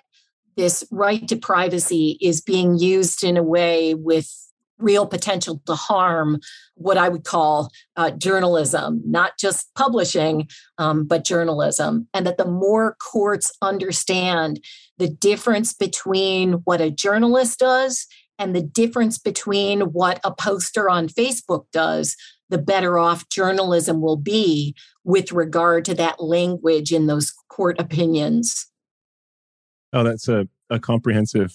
this 0.55 0.83
right 0.91 1.27
to 1.27 1.35
privacy 1.35 2.17
is 2.21 2.41
being 2.41 2.77
used 2.77 3.23
in 3.23 3.37
a 3.37 3.43
way 3.43 3.93
with 3.93 4.31
real 4.79 5.07
potential 5.07 5.61
to 5.65 5.75
harm 5.75 6.39
what 6.75 6.97
I 6.97 7.09
would 7.09 7.23
call 7.23 7.71
uh, 7.95 8.11
journalism, 8.11 9.01
not 9.05 9.37
just 9.39 9.73
publishing, 9.75 10.47
um, 10.77 11.05
but 11.05 11.25
journalism. 11.25 12.07
And 12.13 12.27
that 12.27 12.37
the 12.37 12.45
more 12.45 12.95
courts 12.95 13.51
understand 13.61 14.63
the 14.97 15.07
difference 15.07 15.73
between 15.73 16.53
what 16.65 16.81
a 16.81 16.91
journalist 16.91 17.59
does 17.59 18.07
and 18.39 18.55
the 18.55 18.61
difference 18.61 19.17
between 19.17 19.81
what 19.81 20.19
a 20.23 20.33
poster 20.33 20.89
on 20.89 21.07
Facebook 21.07 21.65
does, 21.71 22.15
the 22.49 22.57
better 22.57 22.97
off 22.97 23.29
journalism 23.29 24.01
will 24.01 24.17
be 24.17 24.75
with 25.03 25.31
regard 25.31 25.85
to 25.85 25.95
that 25.95 26.21
language 26.21 26.91
in 26.91 27.07
those 27.07 27.33
court 27.49 27.79
opinions. 27.79 28.67
Oh, 29.93 30.03
that's 30.03 30.27
a, 30.27 30.47
a 30.69 30.79
comprehensive 30.79 31.53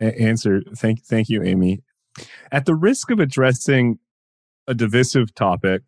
a- 0.00 0.20
answer. 0.20 0.62
Thank, 0.76 1.04
thank 1.04 1.28
you, 1.28 1.42
Amy. 1.42 1.82
At 2.50 2.66
the 2.66 2.74
risk 2.74 3.10
of 3.10 3.20
addressing 3.20 3.98
a 4.66 4.74
divisive 4.74 5.34
topic, 5.34 5.82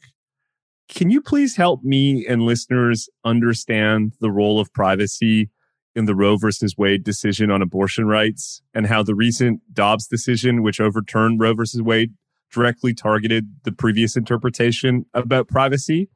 can 0.88 1.10
you 1.10 1.20
please 1.20 1.56
help 1.56 1.82
me 1.82 2.26
and 2.26 2.42
listeners 2.42 3.08
understand 3.24 4.12
the 4.20 4.30
role 4.30 4.60
of 4.60 4.72
privacy 4.72 5.50
in 5.94 6.06
the 6.06 6.14
Roe 6.14 6.36
versus 6.36 6.76
Wade 6.76 7.04
decision 7.04 7.50
on 7.50 7.62
abortion 7.62 8.06
rights 8.06 8.62
and 8.74 8.86
how 8.86 9.02
the 9.02 9.14
recent 9.14 9.60
Dobbs 9.72 10.06
decision, 10.06 10.62
which 10.62 10.80
overturned 10.80 11.40
Roe 11.40 11.54
versus 11.54 11.82
Wade, 11.82 12.14
directly 12.52 12.94
targeted 12.94 13.48
the 13.64 13.72
previous 13.72 14.16
interpretation 14.16 15.06
about 15.14 15.48
privacy? 15.48 16.08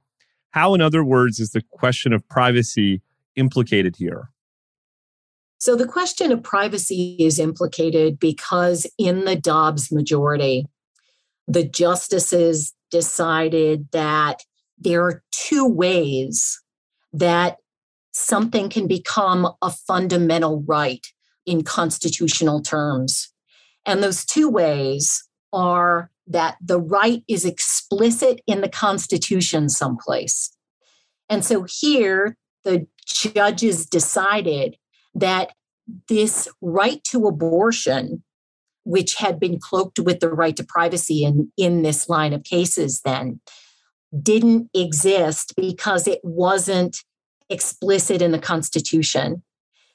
How, 0.51 0.75
in 0.75 0.81
other 0.81 1.05
words, 1.05 1.41
is 1.41 1.51
the 1.51 1.63
question 1.71 2.13
of 2.13 2.27
privacy 2.29 3.03
implicated 3.37 3.97
here? 3.97 4.31
So 5.59 5.75
the 5.75 5.87
question 5.87 6.31
of 6.31 6.43
privacy 6.43 7.17
is 7.19 7.39
implicated 7.39 8.19
because 8.21 8.87
in 8.97 9.25
the 9.25 9.37
Dobbs 9.37 9.91
majority, 9.91 10.67
the 11.49 11.65
justices 11.65 12.75
decided 12.91 13.89
that 13.93 14.45
there 14.79 15.05
are 15.05 15.23
two 15.33 15.67
ways 15.67 16.63
that 17.13 17.59
something 18.19 18.69
can 18.69 18.87
become 18.87 19.49
a 19.63 19.71
fundamental 19.71 20.63
right 20.67 21.07
in 21.47 21.63
constitutional 21.63 22.61
terms. 22.61 23.33
And 23.87 24.03
those 24.03 24.25
two 24.25 24.49
ways 24.49 25.25
are 25.53 26.11
that 26.27 26.57
the 26.61 26.81
right 26.81 27.23
is 27.29 27.45
explicit 27.45 28.41
in 28.47 28.61
the 28.61 28.69
Constitution 28.69 29.69
someplace. 29.69 30.51
And 31.31 31.45
so 31.45 31.65
here, 31.69 32.37
the 32.65 32.87
judges 33.07 33.87
decided 33.87 34.77
that 35.15 35.53
this 36.09 36.49
right 36.61 37.03
to 37.05 37.27
abortion, 37.27 38.23
which 38.85 39.15
had 39.15 39.41
been 39.41 39.59
cloaked 39.59 39.99
with 39.99 40.21
the 40.21 40.31
right 40.31 40.57
to 40.57 40.65
privacy 40.65 41.25
in, 41.25 41.51
in 41.57 41.83
this 41.83 42.09
line 42.09 42.33
of 42.33 42.45
cases, 42.45 43.01
then 43.05 43.41
didn't 44.23 44.69
exist 44.75 45.55
because 45.57 46.07
it 46.07 46.21
wasn't 46.23 47.05
explicit 47.51 48.23
in 48.23 48.33
the 48.33 48.39
Constitution. 48.39 49.43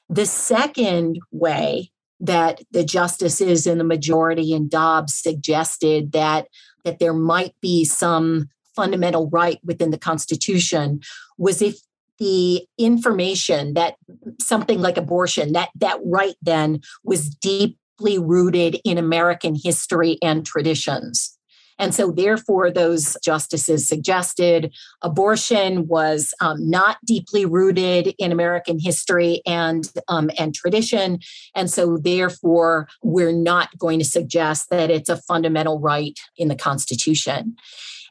The 0.08 0.26
second 0.26 1.18
way 1.30 1.90
that 2.20 2.62
the 2.70 2.84
justices 2.84 3.66
in 3.66 3.78
the 3.78 3.84
majority 3.84 4.52
in 4.52 4.68
Dobbs 4.68 5.14
suggested 5.14 6.12
that, 6.12 6.48
that 6.84 6.98
there 6.98 7.14
might 7.14 7.54
be 7.60 7.84
some 7.84 8.48
fundamental 8.74 9.28
right 9.30 9.58
within 9.64 9.90
the 9.90 9.98
Constitution 9.98 11.00
was 11.38 11.62
if 11.62 11.78
the 12.18 12.66
information 12.78 13.74
that 13.74 13.96
something 14.40 14.80
like 14.80 14.96
abortion 14.96 15.52
that 15.52 15.70
that 15.74 15.98
right 16.04 16.36
then 16.42 16.80
was 17.02 17.28
deeply 17.28 18.18
rooted 18.18 18.80
in 18.84 18.98
american 18.98 19.56
history 19.56 20.18
and 20.22 20.46
traditions 20.46 21.33
and 21.78 21.94
so 21.94 22.10
therefore 22.10 22.70
those 22.70 23.16
justices 23.22 23.86
suggested 23.88 24.74
abortion 25.02 25.86
was 25.88 26.34
um, 26.40 26.68
not 26.68 26.98
deeply 27.04 27.44
rooted 27.44 28.14
in 28.18 28.32
american 28.32 28.78
history 28.78 29.40
and 29.46 29.90
um, 30.08 30.30
and 30.38 30.54
tradition. 30.54 31.18
And 31.54 31.70
so 31.70 31.98
therefore 31.98 32.88
we're 33.02 33.32
not 33.32 33.76
going 33.78 33.98
to 33.98 34.04
suggest 34.04 34.70
that 34.70 34.90
it's 34.90 35.08
a 35.08 35.16
fundamental 35.16 35.80
right 35.80 36.18
in 36.36 36.48
the 36.48 36.56
constitution. 36.56 37.56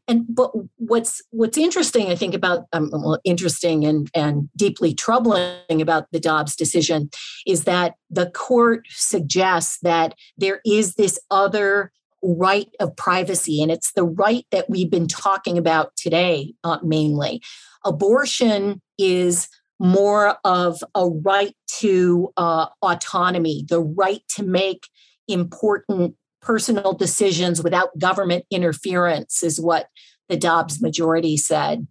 And 0.07 0.25
but 0.27 0.51
what's 0.77 1.21
what's 1.29 1.57
interesting, 1.57 2.11
I 2.11 2.15
think, 2.15 2.33
about 2.33 2.65
um, 2.73 2.89
well, 2.91 3.19
interesting 3.23 3.85
and 3.85 4.09
and 4.13 4.49
deeply 4.57 4.93
troubling 4.93 5.81
about 5.81 6.07
the 6.11 6.19
Dobbs 6.19 6.57
decision 6.57 7.09
is 7.47 7.63
that 7.63 7.95
the 8.09 8.29
court 8.31 8.85
suggests 8.89 9.79
that 9.81 10.13
there 10.37 10.59
is 10.65 10.95
this 10.95 11.17
other 11.31 11.93
right 12.23 12.69
of 12.79 12.95
privacy, 12.95 13.61
and 13.61 13.69
it's 13.69 13.91
the 13.93 14.05
right 14.05 14.45
that 14.51 14.69
we've 14.69 14.89
been 14.89 15.07
talking 15.07 15.57
about 15.57 15.95
today 15.97 16.53
uh, 16.63 16.79
mainly. 16.81 17.41
Abortion 17.83 18.81
is 18.97 19.49
more 19.79 20.37
of 20.45 20.81
a 20.95 21.07
right 21.07 21.55
to 21.79 22.31
uh, 22.37 22.67
autonomy, 22.81 23.65
the 23.67 23.81
right 23.81 24.21
to 24.29 24.43
make 24.43 24.87
important 25.27 26.15
personal 26.41 26.93
decisions 26.93 27.61
without 27.61 27.97
government 27.99 28.45
interference, 28.49 29.43
is 29.43 29.59
what 29.59 29.87
the 30.29 30.37
Dobbs 30.37 30.81
majority 30.81 31.37
said. 31.37 31.87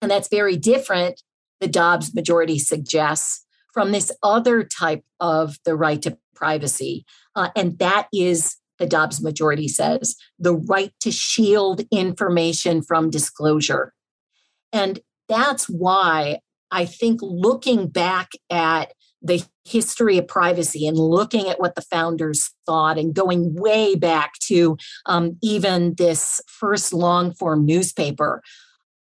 And 0.00 0.10
that's 0.10 0.28
very 0.28 0.56
different, 0.56 1.22
the 1.60 1.68
Dobbs 1.68 2.14
majority 2.14 2.58
suggests, 2.58 3.44
from 3.72 3.90
this 3.90 4.12
other 4.22 4.62
type 4.62 5.02
of 5.18 5.56
the 5.64 5.74
right 5.74 6.02
to 6.02 6.18
privacy. 6.34 7.04
Uh, 7.34 7.48
and 7.56 7.78
that 7.78 8.06
is, 8.12 8.56
the 8.78 8.86
Dobbs 8.86 9.22
majority 9.22 9.68
says, 9.68 10.16
the 10.38 10.54
right 10.54 10.92
to 11.00 11.10
shield 11.10 11.82
information 11.90 12.82
from 12.82 13.10
disclosure. 13.10 13.92
And 14.72 15.00
that's 15.28 15.68
why 15.68 16.40
I 16.70 16.86
think 16.86 17.20
looking 17.22 17.88
back 17.88 18.30
at 18.50 18.92
the 19.22 19.44
history 19.64 20.18
of 20.18 20.26
privacy 20.26 20.86
and 20.86 20.98
looking 20.98 21.48
at 21.48 21.60
what 21.60 21.76
the 21.76 21.82
founders 21.82 22.50
thought 22.66 22.98
and 22.98 23.14
going 23.14 23.54
way 23.54 23.94
back 23.94 24.32
to 24.40 24.76
um, 25.06 25.36
even 25.42 25.94
this 25.94 26.40
first 26.48 26.92
long 26.92 27.32
form 27.32 27.64
newspaper 27.64 28.42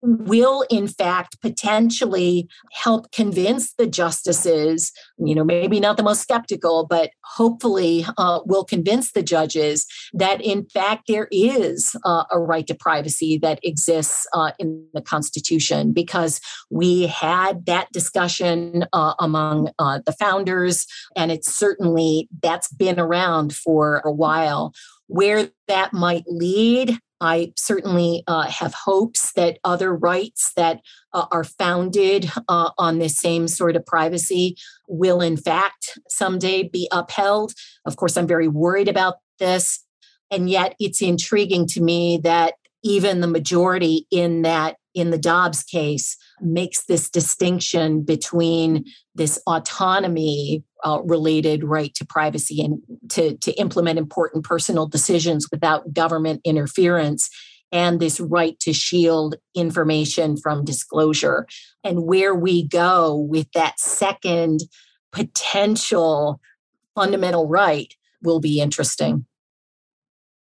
will 0.02 0.66
in 0.70 0.88
fact 0.88 1.40
potentially 1.42 2.48
help 2.72 3.12
convince 3.12 3.74
the 3.74 3.88
justices 3.88 4.92
you 5.18 5.36
know 5.36 5.44
maybe 5.44 5.80
not 5.80 5.98
the 5.98 6.04
most 6.04 6.22
skeptical 6.22 6.86
but 6.86 7.12
hopefully 7.24 8.06
uh, 8.18 8.40
will 8.46 8.66
convince 8.66 9.12
the 9.12 9.24
judges 9.24 9.86
that 10.14 10.42
in 10.42 10.66
fact 10.66 11.04
there 11.08 11.28
is 11.32 11.96
uh, 12.06 12.24
a 12.32 12.40
right 12.40 12.68
to 12.68 12.74
privacy 12.74 13.38
that 13.38 13.60
exists 13.64 14.28
uh, 14.34 14.52
in 14.60 14.86
the 14.94 15.02
constitution 15.02 15.92
because 15.94 16.42
we 16.70 17.08
had 17.08 17.66
that 17.66 17.92
discussion 17.92 18.86
uh, 18.94 19.14
among 19.20 19.70
uh, 19.80 20.00
the 20.06 20.14
founders 20.14 20.88
and 21.16 21.32
it's 21.32 21.54
certainly 21.54 22.28
that's 22.42 22.72
been 22.74 23.00
around 23.00 23.54
for 23.54 24.02
a 24.06 24.12
while. 24.12 24.74
Where 25.08 25.50
that 25.68 25.94
might 25.94 26.24
lead 26.28 26.98
I 27.22 27.54
certainly 27.56 28.24
uh, 28.28 28.48
have 28.50 28.74
hopes 28.74 29.32
that 29.34 29.60
other 29.64 29.96
rights 29.96 30.52
that 30.56 30.82
uh, 31.14 31.28
are 31.32 31.44
founded 31.44 32.30
uh, 32.50 32.72
on 32.78 32.98
this 32.98 33.16
same 33.16 33.48
sort 33.48 33.76
of 33.76 33.86
privacy 33.86 34.58
will, 34.90 35.22
in 35.22 35.38
fact, 35.38 36.00
someday 36.10 36.64
be 36.68 36.90
upheld. 36.92 37.54
Of 37.86 37.96
course, 37.96 38.18
I'm 38.18 38.28
very 38.28 38.48
worried 38.48 38.90
about 38.90 39.18
this. 39.40 39.86
And 40.32 40.50
yet, 40.50 40.76
it's 40.80 41.02
intriguing 41.02 41.68
to 41.68 41.82
me 41.82 42.18
that 42.24 42.56
even 42.84 43.22
the 43.22 43.28
majority 43.28 44.08
in 44.10 44.42
that 44.42 44.78
in 44.94 45.12
the 45.12 45.18
Dobbs 45.18 45.64
case 45.64 46.18
makes 46.42 46.86
this 46.86 47.10
distinction 47.10 48.02
between 48.04 48.86
this 49.16 49.42
autonomy 49.48 50.64
uh, 50.84 51.00
related 51.04 51.64
right 51.64 51.94
to 51.96 52.06
privacy 52.06 52.62
and 52.64 52.80
to, 53.10 53.38
to 53.38 53.52
implement 53.54 54.00
important 54.00 54.44
personal 54.44 54.88
decisions 54.88 55.48
without 55.52 55.94
government 55.94 56.42
interference 56.44 57.30
and 57.72 58.00
this 58.00 58.20
right 58.20 58.60
to 58.60 58.74
shield 58.74 59.36
information 59.56 60.36
from 60.36 60.66
disclosure. 60.66 61.48
And 61.84 62.04
where 62.04 62.36
we 62.36 62.68
go 62.68 63.16
with 63.16 63.52
that 63.54 63.80
second 63.80 64.62
potential 65.12 66.42
fundamental 66.96 67.48
right 67.48 67.94
will 68.22 68.40
be 68.40 68.60
interesting. 68.60 69.26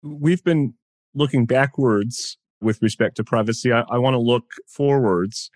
We've 0.02 0.44
been 0.44 0.74
looking 1.14 1.46
backwards 1.46 2.36
with 2.60 2.80
respect 2.82 3.16
to 3.16 3.24
privacy 3.24 3.72
i, 3.72 3.80
I 3.90 3.98
want 3.98 4.14
to 4.14 4.20
look 4.20 4.44
forwards 4.66 5.50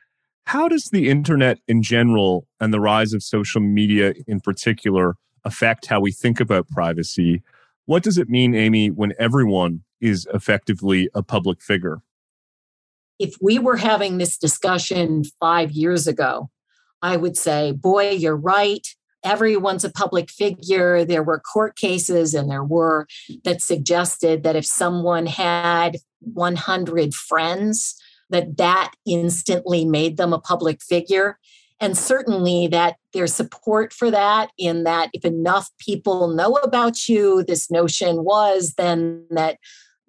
how 0.46 0.66
does 0.66 0.86
the 0.86 1.08
internet 1.08 1.58
in 1.68 1.80
general 1.80 2.48
and 2.58 2.74
the 2.74 2.80
rise 2.80 3.12
of 3.12 3.22
social 3.22 3.60
media 3.60 4.14
in 4.26 4.40
particular 4.40 5.14
affect 5.44 5.86
how 5.86 6.00
we 6.00 6.12
think 6.12 6.40
about 6.40 6.68
privacy? 6.68 7.42
What 7.86 8.02
does 8.02 8.18
it 8.18 8.28
mean, 8.28 8.54
Amy, 8.54 8.88
when 8.90 9.12
everyone 9.18 9.84
is 10.00 10.26
effectively 10.32 11.08
a 11.14 11.22
public 11.22 11.62
figure? 11.62 11.98
If 13.18 13.36
we 13.40 13.58
were 13.58 13.76
having 13.76 14.18
this 14.18 14.36
discussion 14.36 15.24
five 15.38 15.70
years 15.72 16.06
ago, 16.06 16.50
I 17.02 17.16
would 17.16 17.36
say, 17.36 17.72
boy, 17.72 18.10
you're 18.10 18.36
right. 18.36 18.86
Everyone's 19.22 19.84
a 19.84 19.90
public 19.90 20.30
figure. 20.30 21.04
There 21.04 21.22
were 21.22 21.40
court 21.40 21.76
cases 21.76 22.34
and 22.34 22.50
there 22.50 22.64
were 22.64 23.06
that 23.44 23.62
suggested 23.62 24.42
that 24.42 24.56
if 24.56 24.64
someone 24.64 25.26
had 25.26 25.98
100 26.20 27.14
friends, 27.14 28.00
that 28.30 28.56
that 28.56 28.92
instantly 29.06 29.84
made 29.84 30.16
them 30.16 30.32
a 30.32 30.40
public 30.40 30.82
figure 30.82 31.38
and 31.80 31.96
certainly 31.96 32.66
that 32.68 32.96
there's 33.12 33.34
support 33.34 33.92
for 33.92 34.10
that 34.10 34.50
in 34.58 34.84
that 34.84 35.08
if 35.12 35.24
enough 35.24 35.70
people 35.78 36.28
know 36.28 36.54
about 36.56 37.08
you 37.08 37.42
this 37.44 37.70
notion 37.70 38.22
was 38.22 38.74
then 38.76 39.24
that 39.30 39.58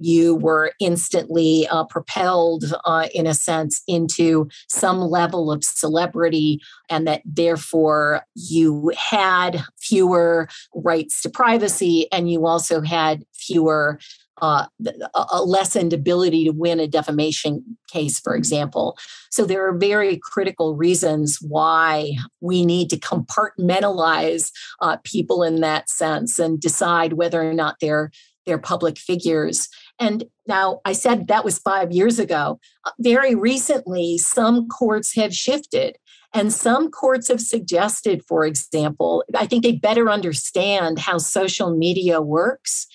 you 0.01 0.35
were 0.35 0.71
instantly 0.79 1.67
uh, 1.67 1.83
propelled 1.85 2.65
uh, 2.85 3.07
in 3.13 3.27
a 3.27 3.33
sense 3.33 3.81
into 3.87 4.47
some 4.67 4.99
level 4.99 5.51
of 5.51 5.63
celebrity 5.63 6.59
and 6.89 7.07
that 7.07 7.21
therefore 7.25 8.21
you 8.35 8.91
had 8.97 9.63
fewer 9.79 10.47
rights 10.73 11.21
to 11.21 11.29
privacy 11.29 12.07
and 12.11 12.29
you 12.29 12.45
also 12.45 12.81
had 12.81 13.23
fewer 13.33 13.99
uh, 14.41 14.65
a 15.13 15.43
lessened 15.43 15.93
ability 15.93 16.45
to 16.45 16.51
win 16.51 16.79
a 16.79 16.87
defamation 16.87 17.77
case, 17.91 18.19
for 18.19 18.35
example. 18.35 18.97
So 19.29 19.45
there 19.45 19.67
are 19.67 19.77
very 19.77 20.17
critical 20.17 20.75
reasons 20.75 21.37
why 21.41 22.13
we 22.39 22.65
need 22.65 22.89
to 22.89 22.99
compartmentalize 22.99 24.51
uh, 24.81 24.97
people 25.03 25.43
in 25.43 25.61
that 25.61 25.89
sense 25.89 26.39
and 26.39 26.59
decide 26.59 27.13
whether 27.13 27.41
or 27.41 27.53
not 27.53 27.75
they're 27.79 28.11
they're 28.47 28.57
public 28.57 28.97
figures. 28.97 29.69
And 30.01 30.25
now 30.47 30.81
I 30.83 30.91
said 30.91 31.27
that 31.27 31.45
was 31.45 31.59
five 31.59 31.91
years 31.91 32.19
ago. 32.19 32.59
Uh, 32.85 32.91
very 32.99 33.35
recently, 33.35 34.17
some 34.17 34.67
courts 34.67 35.15
have 35.15 35.33
shifted. 35.33 35.95
And 36.33 36.51
some 36.51 36.89
courts 36.89 37.27
have 37.27 37.41
suggested, 37.41 38.23
for 38.27 38.45
example, 38.45 39.23
I 39.35 39.45
think 39.45 39.63
they 39.63 39.73
better 39.73 40.09
understand 40.09 40.99
how 40.99 41.17
social 41.17 41.75
media 41.75 42.21
works 42.21 42.87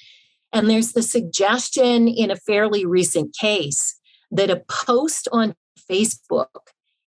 and 0.53 0.71
there's 0.71 0.93
the 0.93 1.03
suggestion 1.03 2.09
in 2.09 2.31
a 2.31 2.37
fairly 2.37 2.87
recent 2.87 3.37
case 3.39 4.01
that 4.31 4.49
a 4.49 4.63
post 4.71 5.29
on 5.31 5.55
Facebook, 5.91 6.71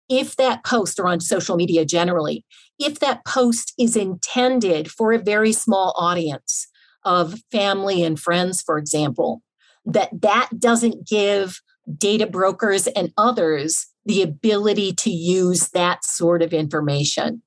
if 0.08 0.38
that 0.38 0.64
post 0.64 0.98
or 0.98 1.08
on 1.08 1.20
social 1.20 1.58
media 1.58 1.84
generally, 1.84 2.46
if 2.80 3.00
that 3.00 3.26
post 3.26 3.74
is 3.78 3.98
intended 3.98 4.90
for 4.90 5.12
a 5.12 5.20
very 5.20 5.52
small 5.52 5.94
audience 5.98 6.68
of 7.04 7.42
family 7.52 8.02
and 8.02 8.18
friends, 8.18 8.62
for 8.62 8.78
example, 8.78 9.42
that 9.86 10.10
that 10.22 10.50
doesn't 10.58 11.08
give 11.08 11.62
data 11.98 12.28
brokers 12.28 12.88
and 12.88 13.12
others 13.18 13.88
the 14.06 14.22
ability 14.22 14.94
to 14.94 15.10
use 15.10 15.70
that 15.70 16.04
sort 16.04 16.42
of 16.42 16.54
information. 16.54 17.42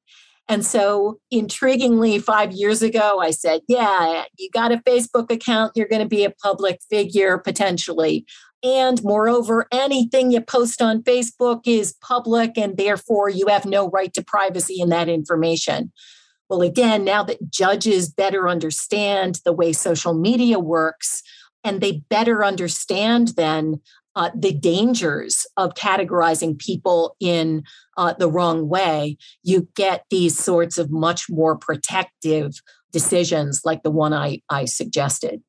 And 0.48 0.64
so, 0.64 1.18
intriguingly, 1.32 2.22
five 2.22 2.52
years 2.52 2.80
ago, 2.80 3.18
I 3.20 3.32
said, 3.32 3.62
Yeah, 3.68 4.24
you 4.38 4.48
got 4.52 4.72
a 4.72 4.76
Facebook 4.78 5.30
account, 5.30 5.72
you're 5.74 5.88
going 5.88 6.02
to 6.02 6.08
be 6.08 6.24
a 6.24 6.30
public 6.30 6.78
figure 6.88 7.38
potentially. 7.38 8.24
And 8.62 9.02
moreover, 9.02 9.66
anything 9.72 10.30
you 10.30 10.40
post 10.40 10.80
on 10.80 11.02
Facebook 11.02 11.62
is 11.66 11.94
public, 12.00 12.56
and 12.56 12.76
therefore 12.76 13.28
you 13.28 13.48
have 13.48 13.66
no 13.66 13.90
right 13.90 14.12
to 14.14 14.24
privacy 14.24 14.80
in 14.80 14.88
that 14.90 15.08
information. 15.08 15.92
Well, 16.48 16.62
again, 16.62 17.04
now 17.04 17.24
that 17.24 17.50
judges 17.50 18.08
better 18.08 18.48
understand 18.48 19.40
the 19.44 19.52
way 19.52 19.72
social 19.72 20.14
media 20.14 20.58
works, 20.58 21.22
and 21.66 21.80
they 21.80 22.04
better 22.08 22.44
understand 22.44 23.28
then 23.36 23.80
uh, 24.14 24.30
the 24.34 24.52
dangers 24.52 25.46
of 25.56 25.74
categorizing 25.74 26.58
people 26.58 27.16
in 27.20 27.64
uh, 27.98 28.14
the 28.14 28.30
wrong 28.30 28.68
way, 28.68 29.18
you 29.42 29.68
get 29.74 30.04
these 30.08 30.38
sorts 30.38 30.78
of 30.78 30.90
much 30.90 31.26
more 31.28 31.58
protective 31.58 32.52
decisions 32.92 33.62
like 33.64 33.82
the 33.82 33.90
one 33.90 34.14
I, 34.14 34.40
I 34.48 34.64
suggested. 34.64 35.42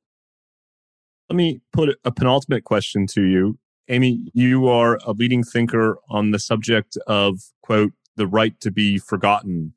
Let 1.30 1.38
me 1.38 1.62
put 1.72 1.98
a 2.04 2.12
penultimate 2.12 2.66
question 2.66 3.06
to 3.08 3.24
you. 3.24 3.58
Amy, 3.88 4.30
you 4.34 4.68
are 4.68 5.00
a 5.06 5.12
leading 5.12 5.44
thinker 5.44 5.98
on 6.10 6.32
the 6.32 6.40
subject 6.40 6.98
of, 7.08 7.40
quote, 7.62 7.94
the 8.18 8.28
right 8.28 8.60
to 8.60 8.72
be 8.72 8.98
forgotten. 8.98 9.74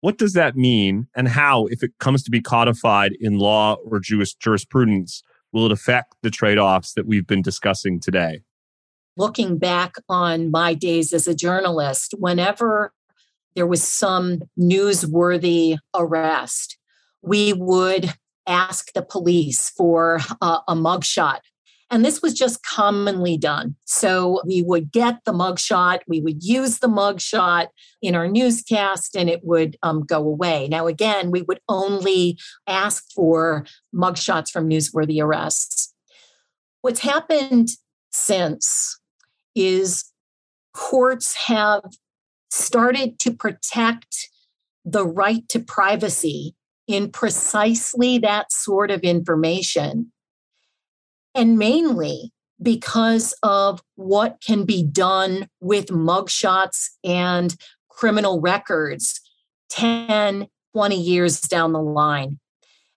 What 0.00 0.18
does 0.18 0.34
that 0.34 0.54
mean, 0.54 1.08
and 1.16 1.28
how, 1.28 1.66
if 1.66 1.82
it 1.82 1.92
comes 1.98 2.22
to 2.24 2.30
be 2.30 2.42
codified 2.42 3.12
in 3.20 3.38
law 3.38 3.76
or 3.84 4.00
Jewish 4.00 4.34
jurisprudence, 4.34 5.22
will 5.52 5.66
it 5.66 5.72
affect 5.72 6.14
the 6.22 6.30
trade 6.30 6.58
offs 6.58 6.94
that 6.94 7.06
we've 7.06 7.26
been 7.26 7.42
discussing 7.42 8.00
today? 8.00 8.42
Looking 9.16 9.58
back 9.58 9.96
on 10.08 10.50
my 10.50 10.74
days 10.74 11.12
as 11.12 11.26
a 11.26 11.34
journalist, 11.34 12.14
whenever 12.18 12.92
there 13.54 13.66
was 13.66 13.82
some 13.82 14.42
newsworthy 14.58 15.78
arrest, 15.94 16.78
we 17.22 17.52
would 17.52 18.14
ask 18.46 18.92
the 18.92 19.02
police 19.02 19.70
for 19.70 20.20
a, 20.40 20.58
a 20.68 20.74
mugshot 20.74 21.40
and 21.90 22.04
this 22.04 22.20
was 22.20 22.34
just 22.34 22.62
commonly 22.62 23.38
done. 23.38 23.74
So 23.84 24.42
we 24.46 24.62
would 24.62 24.92
get 24.92 25.24
the 25.24 25.32
mugshot, 25.32 26.00
we 26.06 26.20
would 26.20 26.42
use 26.42 26.78
the 26.78 26.88
mugshot 26.88 27.68
in 28.02 28.14
our 28.14 28.28
newscast, 28.28 29.16
and 29.16 29.30
it 29.30 29.40
would 29.42 29.76
um, 29.82 30.04
go 30.04 30.18
away. 30.18 30.68
Now, 30.68 30.86
again, 30.86 31.30
we 31.30 31.42
would 31.42 31.60
only 31.68 32.38
ask 32.66 33.04
for 33.14 33.64
mugshots 33.94 34.50
from 34.50 34.68
newsworthy 34.68 35.22
arrests. 35.22 35.94
What's 36.82 37.00
happened 37.00 37.68
since 38.10 39.00
is 39.54 40.12
courts 40.74 41.34
have 41.46 41.82
started 42.50 43.18
to 43.20 43.32
protect 43.32 44.28
the 44.84 45.06
right 45.06 45.48
to 45.48 45.60
privacy 45.60 46.54
in 46.86 47.10
precisely 47.10 48.18
that 48.18 48.50
sort 48.52 48.90
of 48.90 49.00
information 49.00 50.12
and 51.38 51.56
mainly 51.56 52.32
because 52.60 53.32
of 53.44 53.80
what 53.94 54.42
can 54.44 54.64
be 54.64 54.82
done 54.82 55.48
with 55.60 55.86
mugshots 55.86 56.88
and 57.04 57.54
criminal 57.88 58.40
records 58.40 59.20
10, 59.70 60.48
20 60.74 61.00
years 61.00 61.40
down 61.40 61.72
the 61.72 61.80
line. 61.80 62.40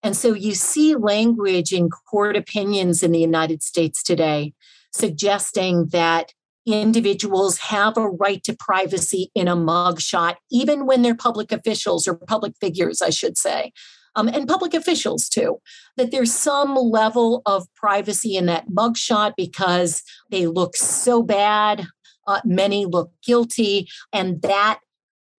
And 0.01 0.17
so 0.17 0.33
you 0.33 0.55
see 0.55 0.95
language 0.95 1.71
in 1.71 1.91
court 1.91 2.35
opinions 2.35 3.03
in 3.03 3.11
the 3.11 3.19
United 3.19 3.61
States 3.61 4.01
today 4.01 4.53
suggesting 4.91 5.89
that 5.89 6.33
individuals 6.65 7.59
have 7.59 7.97
a 7.97 8.09
right 8.09 8.43
to 8.43 8.55
privacy 8.55 9.29
in 9.35 9.47
a 9.47 9.55
mugshot, 9.55 10.37
even 10.49 10.87
when 10.87 11.03
they're 11.03 11.15
public 11.15 11.51
officials 11.51 12.07
or 12.07 12.15
public 12.15 12.53
figures, 12.59 13.03
I 13.03 13.11
should 13.11 13.37
say, 13.37 13.71
um, 14.15 14.27
and 14.27 14.47
public 14.47 14.73
officials 14.73 15.29
too, 15.29 15.59
that 15.97 16.11
there's 16.11 16.33
some 16.33 16.75
level 16.75 17.41
of 17.45 17.67
privacy 17.75 18.35
in 18.35 18.45
that 18.47 18.69
mugshot 18.69 19.33
because 19.37 20.03
they 20.29 20.47
look 20.47 20.75
so 20.75 21.23
bad. 21.23 21.85
Uh, 22.27 22.39
many 22.45 22.85
look 22.85 23.11
guilty, 23.25 23.89
and 24.13 24.43
that 24.43 24.79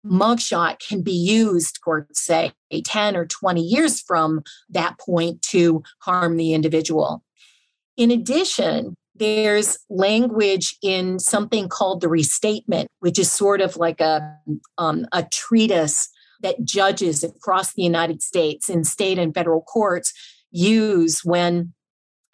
mugshot 0.04 0.78
can 0.86 1.00
be 1.02 1.12
used, 1.12 1.80
courts 1.82 2.20
say, 2.20 2.52
10 2.72 3.16
or 3.16 3.24
20 3.24 3.62
years 3.62 4.00
from 4.00 4.42
that 4.68 4.98
point 4.98 5.40
to 5.42 5.82
harm 6.00 6.36
the 6.36 6.54
individual. 6.54 7.22
In 7.96 8.10
addition, 8.10 8.96
there's 9.14 9.78
language 9.88 10.76
in 10.82 11.18
something 11.18 11.68
called 11.68 12.00
the 12.00 12.08
restatement, 12.08 12.88
which 13.00 13.18
is 13.18 13.30
sort 13.30 13.60
of 13.60 13.76
like 13.76 14.00
a, 14.00 14.36
um, 14.78 15.06
a 15.12 15.22
treatise 15.22 16.08
that 16.42 16.64
judges 16.64 17.22
across 17.24 17.72
the 17.72 17.82
United 17.82 18.22
States 18.22 18.68
in 18.68 18.84
state 18.84 19.18
and 19.18 19.34
federal 19.34 19.62
courts 19.62 20.12
use 20.50 21.24
when 21.24 21.72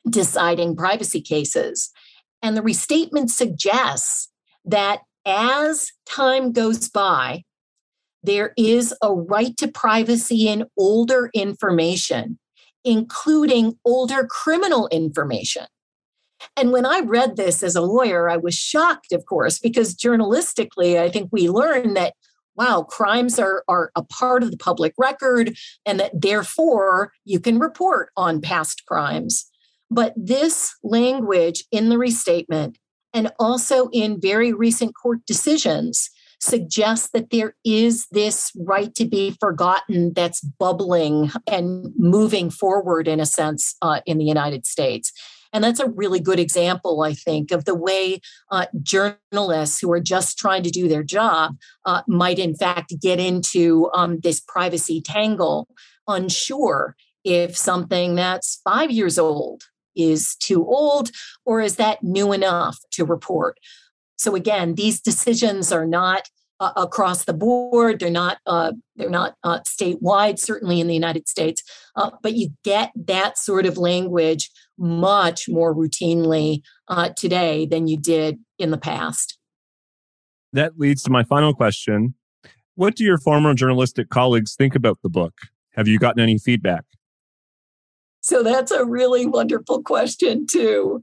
deciding 0.09 0.77
privacy 0.77 1.21
cases. 1.21 1.91
And 2.43 2.57
the 2.57 2.63
restatement 2.63 3.31
suggests 3.31 4.29
that 4.65 5.01
as 5.27 5.93
time 6.07 6.53
goes 6.53 6.89
by, 6.89 7.45
there 8.23 8.53
is 8.57 8.95
a 9.03 9.13
right 9.13 9.57
to 9.59 9.69
privacy 9.69 10.49
in 10.49 10.67
older 10.77 11.31
information, 11.35 12.39
including 12.85 13.79
older 13.85 14.27
criminal 14.27 14.89
information. 14.89 15.67
And 16.57 16.73
when 16.73 16.87
I 16.87 17.01
read 17.01 17.37
this 17.37 17.63
as 17.63 17.77
a 17.77 17.83
lawyer, 17.83 18.29
I 18.29 18.37
was 18.37 18.55
shocked, 18.55 19.13
of 19.13 19.27
course, 19.27 19.59
because 19.59 19.95
journalistically, 19.95 20.99
I 20.99 21.11
think 21.11 21.31
we 21.33 21.49
learn 21.49 21.95
that, 21.95 22.15
wow, 22.59 22.83
crimes 22.83 23.39
are, 23.39 23.63
are 23.69 23.91
a 23.95 24.03
part 24.03 24.43
of 24.43 24.51
the 24.51 24.57
public 24.57 24.93
record 24.99 25.57
and 25.87 26.01
that 26.01 26.11
therefore 26.13 27.13
you 27.25 27.39
can 27.39 27.59
report 27.59 28.11
on 28.17 28.41
past 28.41 28.85
crimes. 28.87 29.49
But 29.91 30.13
this 30.17 30.75
language 30.83 31.65
in 31.71 31.89
the 31.89 31.97
restatement 31.97 32.77
and 33.15 33.31
also 33.39 33.89
in 33.93 34.21
very 34.21 34.53
recent 34.53 34.93
court 35.01 35.21
decisions 35.27 36.11
suggests 36.41 37.11
that 37.13 37.31
there 37.31 37.55
is 37.65 38.07
this 38.13 38.53
right 38.67 38.95
to 38.95 39.05
be 39.05 39.37
forgotten 39.41 40.13
that's 40.15 40.41
bubbling 40.41 41.31
and 41.51 41.93
moving 41.97 42.51
forward 42.51 43.09
in 43.09 43.19
a 43.19 43.27
sense 43.27 43.77
uh, 43.83 44.01
in 44.07 44.19
the 44.19 44.25
United 44.25 44.67
States. 44.67 45.13
And 45.53 45.65
that's 45.65 45.81
a 45.81 45.89
really 45.89 46.21
good 46.21 46.39
example, 46.39 47.03
I 47.03 47.15
think, 47.15 47.51
of 47.51 47.65
the 47.65 47.75
way 47.75 48.21
uh, 48.51 48.67
journalists 48.83 49.81
who 49.81 49.91
are 49.93 50.01
just 50.01 50.39
trying 50.39 50.63
to 50.63 50.71
do 50.71 50.89
their 50.89 51.03
job 51.03 51.57
uh, 51.85 52.03
might, 52.07 52.39
in 52.39 52.55
fact, 52.55 52.95
get 53.01 53.19
into 53.19 53.91
um, 53.95 54.21
this 54.21 54.41
privacy 54.41 55.01
tangle, 55.01 55.69
unsure 56.07 56.97
if 57.25 57.57
something 57.57 58.15
that's 58.15 58.61
five 58.65 58.91
years 58.91 59.19
old 59.19 59.63
is 59.97 60.37
too 60.37 60.65
old 60.65 61.11
or 61.45 61.61
is 61.61 61.77
that 61.77 62.03
new 62.03 62.33
enough 62.33 62.79
to 62.93 63.05
report. 63.05 63.59
So 64.17 64.35
again, 64.35 64.75
these 64.75 65.01
decisions 65.01 65.73
are 65.73 65.87
not 65.87 66.29
uh, 66.61 66.73
across 66.77 67.25
the 67.25 67.33
board. 67.33 68.01
They're 68.01 68.11
not 68.11 68.39
uh, 68.47 68.73
they're 68.97 69.11
not 69.11 69.35
uh, 69.45 69.61
statewide, 69.61 70.39
certainly 70.39 70.81
in 70.81 70.89
the 70.89 70.95
United 70.95 71.29
States. 71.29 71.63
Uh, 71.95 72.11
but 72.23 72.35
you 72.35 72.51
get 72.65 72.91
that 72.97 73.39
sort 73.39 73.67
of 73.67 73.79
language 73.79 74.51
much 74.79 75.49
more 75.49 75.75
routinely 75.75 76.63
uh, 76.89 77.11
today 77.17 77.67
than 77.67 77.89
you 77.89 77.99
did 77.99 78.39
in 78.59 78.71
the 78.71 78.79
past. 78.79 79.39
That 80.53 80.79
leads 80.79 81.03
to 81.03 81.11
my 81.11 81.25
final 81.25 81.55
question. 81.55 82.15
What 82.75 82.95
do 82.95 83.05
your 83.05 83.19
former 83.19 83.55
journalistic 83.55 84.09
colleagues 84.09 84.55
think 84.55 84.75
about 84.75 84.99
the 85.03 85.09
book? 85.09 85.35
Have 85.75 85.89
you 85.89 85.99
gotten 85.99 86.21
any 86.21 86.39
feedback? 86.39 86.85
So 88.21 88.43
that's 88.43 88.71
a 88.71 88.85
really 88.85 89.27
wonderful 89.27 89.83
question, 89.83 90.47
too. 90.47 91.01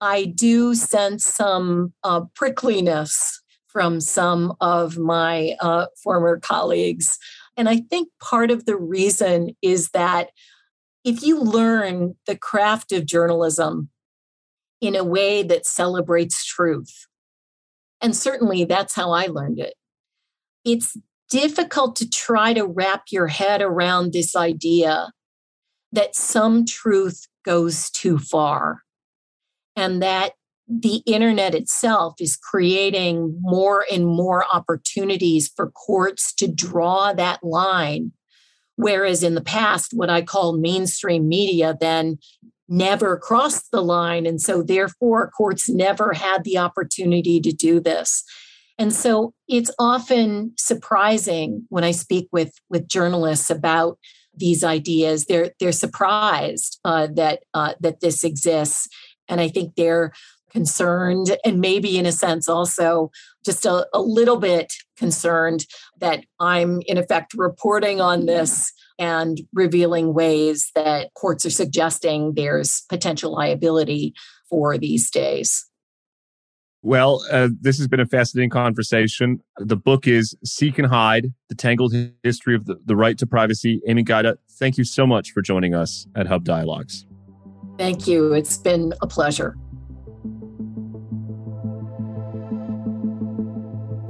I 0.00 0.24
do 0.24 0.74
sense 0.74 1.24
some 1.24 1.92
uh, 2.04 2.22
prickliness 2.34 3.40
from 3.68 4.00
some 4.00 4.54
of 4.60 4.98
my 4.98 5.54
uh, 5.60 5.86
former 6.02 6.38
colleagues. 6.38 7.18
And 7.56 7.68
I 7.68 7.78
think 7.90 8.08
part 8.22 8.50
of 8.50 8.66
the 8.66 8.76
reason 8.76 9.56
is 9.62 9.90
that 9.90 10.30
if 11.06 11.22
you 11.22 11.40
learn 11.40 12.16
the 12.26 12.36
craft 12.36 12.90
of 12.90 13.06
journalism 13.06 13.88
in 14.80 14.96
a 14.96 15.04
way 15.04 15.44
that 15.44 15.64
celebrates 15.64 16.44
truth, 16.44 17.06
and 18.02 18.14
certainly 18.14 18.64
that's 18.64 18.94
how 18.94 19.12
I 19.12 19.26
learned 19.26 19.60
it, 19.60 19.74
it's 20.64 20.96
difficult 21.30 21.94
to 21.96 22.10
try 22.10 22.52
to 22.52 22.66
wrap 22.66 23.04
your 23.10 23.28
head 23.28 23.62
around 23.62 24.12
this 24.12 24.34
idea 24.34 25.12
that 25.92 26.16
some 26.16 26.66
truth 26.66 27.28
goes 27.44 27.88
too 27.88 28.18
far 28.18 28.82
and 29.76 30.02
that 30.02 30.32
the 30.68 31.02
internet 31.06 31.54
itself 31.54 32.14
is 32.18 32.36
creating 32.36 33.38
more 33.40 33.84
and 33.92 34.04
more 34.04 34.44
opportunities 34.52 35.48
for 35.54 35.70
courts 35.70 36.34
to 36.34 36.48
draw 36.48 37.12
that 37.12 37.44
line. 37.44 38.10
Whereas 38.76 39.22
in 39.22 39.34
the 39.34 39.40
past, 39.40 39.92
what 39.94 40.10
I 40.10 40.22
call 40.22 40.56
mainstream 40.56 41.28
media 41.28 41.76
then 41.80 42.18
never 42.68 43.16
crossed 43.16 43.70
the 43.70 43.82
line. 43.82 44.26
And 44.26 44.40
so, 44.40 44.62
therefore, 44.62 45.30
courts 45.30 45.68
never 45.68 46.12
had 46.12 46.44
the 46.44 46.58
opportunity 46.58 47.40
to 47.40 47.52
do 47.52 47.80
this. 47.80 48.24
And 48.78 48.92
so 48.92 49.32
it's 49.48 49.70
often 49.78 50.52
surprising 50.58 51.64
when 51.70 51.84
I 51.84 51.92
speak 51.92 52.28
with, 52.32 52.52
with 52.68 52.88
journalists 52.88 53.50
about 53.50 53.98
these 54.36 54.62
ideas. 54.62 55.24
They're, 55.24 55.52
they're 55.58 55.72
surprised 55.72 56.78
uh, 56.84 57.08
that, 57.14 57.44
uh, 57.54 57.74
that 57.80 58.00
this 58.00 58.22
exists. 58.22 58.88
And 59.28 59.40
I 59.40 59.48
think 59.48 59.74
they're 59.76 60.12
concerned 60.50 61.36
and 61.44 61.60
maybe 61.60 61.98
in 61.98 62.06
a 62.06 62.12
sense 62.12 62.48
also 62.48 63.10
just 63.44 63.66
a, 63.66 63.86
a 63.92 64.00
little 64.00 64.38
bit 64.38 64.72
concerned 64.96 65.66
that 65.98 66.24
i'm 66.40 66.80
in 66.86 66.98
effect 66.98 67.34
reporting 67.34 68.00
on 68.00 68.26
this 68.26 68.72
and 68.98 69.40
revealing 69.52 70.14
ways 70.14 70.70
that 70.74 71.12
courts 71.14 71.44
are 71.44 71.50
suggesting 71.50 72.34
there's 72.34 72.82
potential 72.88 73.32
liability 73.32 74.14
for 74.48 74.78
these 74.78 75.10
days 75.10 75.66
well, 76.86 77.24
uh, 77.32 77.48
this 77.60 77.78
has 77.78 77.88
been 77.88 77.98
a 77.98 78.06
fascinating 78.06 78.50
conversation. 78.50 79.42
The 79.58 79.76
book 79.76 80.06
is 80.06 80.36
Seek 80.44 80.78
and 80.78 80.86
Hide 80.86 81.32
The 81.48 81.56
Tangled 81.56 81.92
History 82.22 82.54
of 82.54 82.66
the, 82.66 82.76
the 82.84 82.94
Right 82.94 83.18
to 83.18 83.26
Privacy. 83.26 83.80
Amy 83.88 84.04
Gajda, 84.04 84.36
thank 84.52 84.78
you 84.78 84.84
so 84.84 85.04
much 85.04 85.32
for 85.32 85.42
joining 85.42 85.74
us 85.74 86.06
at 86.14 86.28
Hub 86.28 86.44
Dialogues. 86.44 87.04
Thank 87.76 88.06
you. 88.06 88.34
It's 88.34 88.56
been 88.56 88.94
a 89.02 89.06
pleasure. 89.08 89.56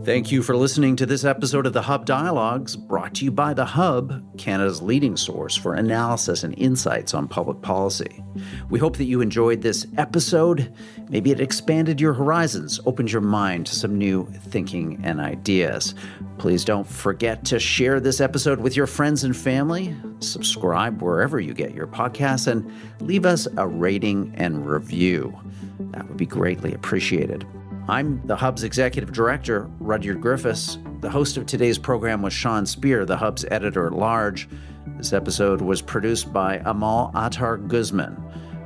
Thank 0.06 0.30
you 0.30 0.44
for 0.44 0.56
listening 0.56 0.94
to 0.96 1.04
this 1.04 1.24
episode 1.24 1.66
of 1.66 1.72
the 1.72 1.82
Hub 1.82 2.06
Dialogues, 2.06 2.76
brought 2.76 3.14
to 3.14 3.24
you 3.24 3.32
by 3.32 3.52
The 3.54 3.64
Hub, 3.64 4.38
Canada's 4.38 4.80
leading 4.80 5.16
source 5.16 5.56
for 5.56 5.74
analysis 5.74 6.44
and 6.44 6.56
insights 6.56 7.12
on 7.12 7.26
public 7.26 7.60
policy. 7.60 8.22
We 8.70 8.78
hope 8.78 8.98
that 8.98 9.06
you 9.06 9.20
enjoyed 9.20 9.62
this 9.62 9.84
episode. 9.96 10.72
Maybe 11.08 11.32
it 11.32 11.40
expanded 11.40 12.00
your 12.00 12.12
horizons, 12.12 12.78
opened 12.86 13.10
your 13.10 13.20
mind 13.20 13.66
to 13.66 13.74
some 13.74 13.98
new 13.98 14.26
thinking 14.26 15.00
and 15.02 15.20
ideas. 15.20 15.96
Please 16.38 16.64
don't 16.64 16.86
forget 16.86 17.44
to 17.46 17.58
share 17.58 17.98
this 17.98 18.20
episode 18.20 18.60
with 18.60 18.76
your 18.76 18.86
friends 18.86 19.24
and 19.24 19.36
family, 19.36 19.92
subscribe 20.20 21.02
wherever 21.02 21.40
you 21.40 21.52
get 21.52 21.74
your 21.74 21.88
podcasts, 21.88 22.46
and 22.46 22.72
leave 23.00 23.26
us 23.26 23.48
a 23.56 23.66
rating 23.66 24.32
and 24.36 24.70
review. 24.70 25.36
That 25.80 26.06
would 26.06 26.16
be 26.16 26.26
greatly 26.26 26.72
appreciated. 26.72 27.44
I'm 27.88 28.20
the 28.26 28.34
Hub's 28.34 28.64
executive 28.64 29.12
director, 29.12 29.70
Rudyard 29.78 30.20
Griffiths. 30.20 30.78
The 31.02 31.10
host 31.10 31.36
of 31.36 31.46
today's 31.46 31.78
program 31.78 32.20
was 32.20 32.32
Sean 32.32 32.66
Speer, 32.66 33.04
the 33.04 33.16
Hub's 33.16 33.44
editor 33.50 33.86
at 33.86 33.92
large. 33.92 34.48
This 34.96 35.12
episode 35.12 35.60
was 35.60 35.82
produced 35.82 36.32
by 36.32 36.60
Amal 36.64 37.12
Atar 37.14 37.64
Guzman. 37.68 38.16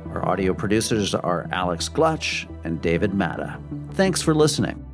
Our 0.07 0.27
audio 0.27 0.55
producers 0.55 1.13
are 1.13 1.47
Alex 1.51 1.87
Glutch 1.87 2.49
and 2.63 2.81
David 2.81 3.13
Matta. 3.13 3.59
Thanks 3.91 4.23
for 4.23 4.33
listening. 4.33 4.90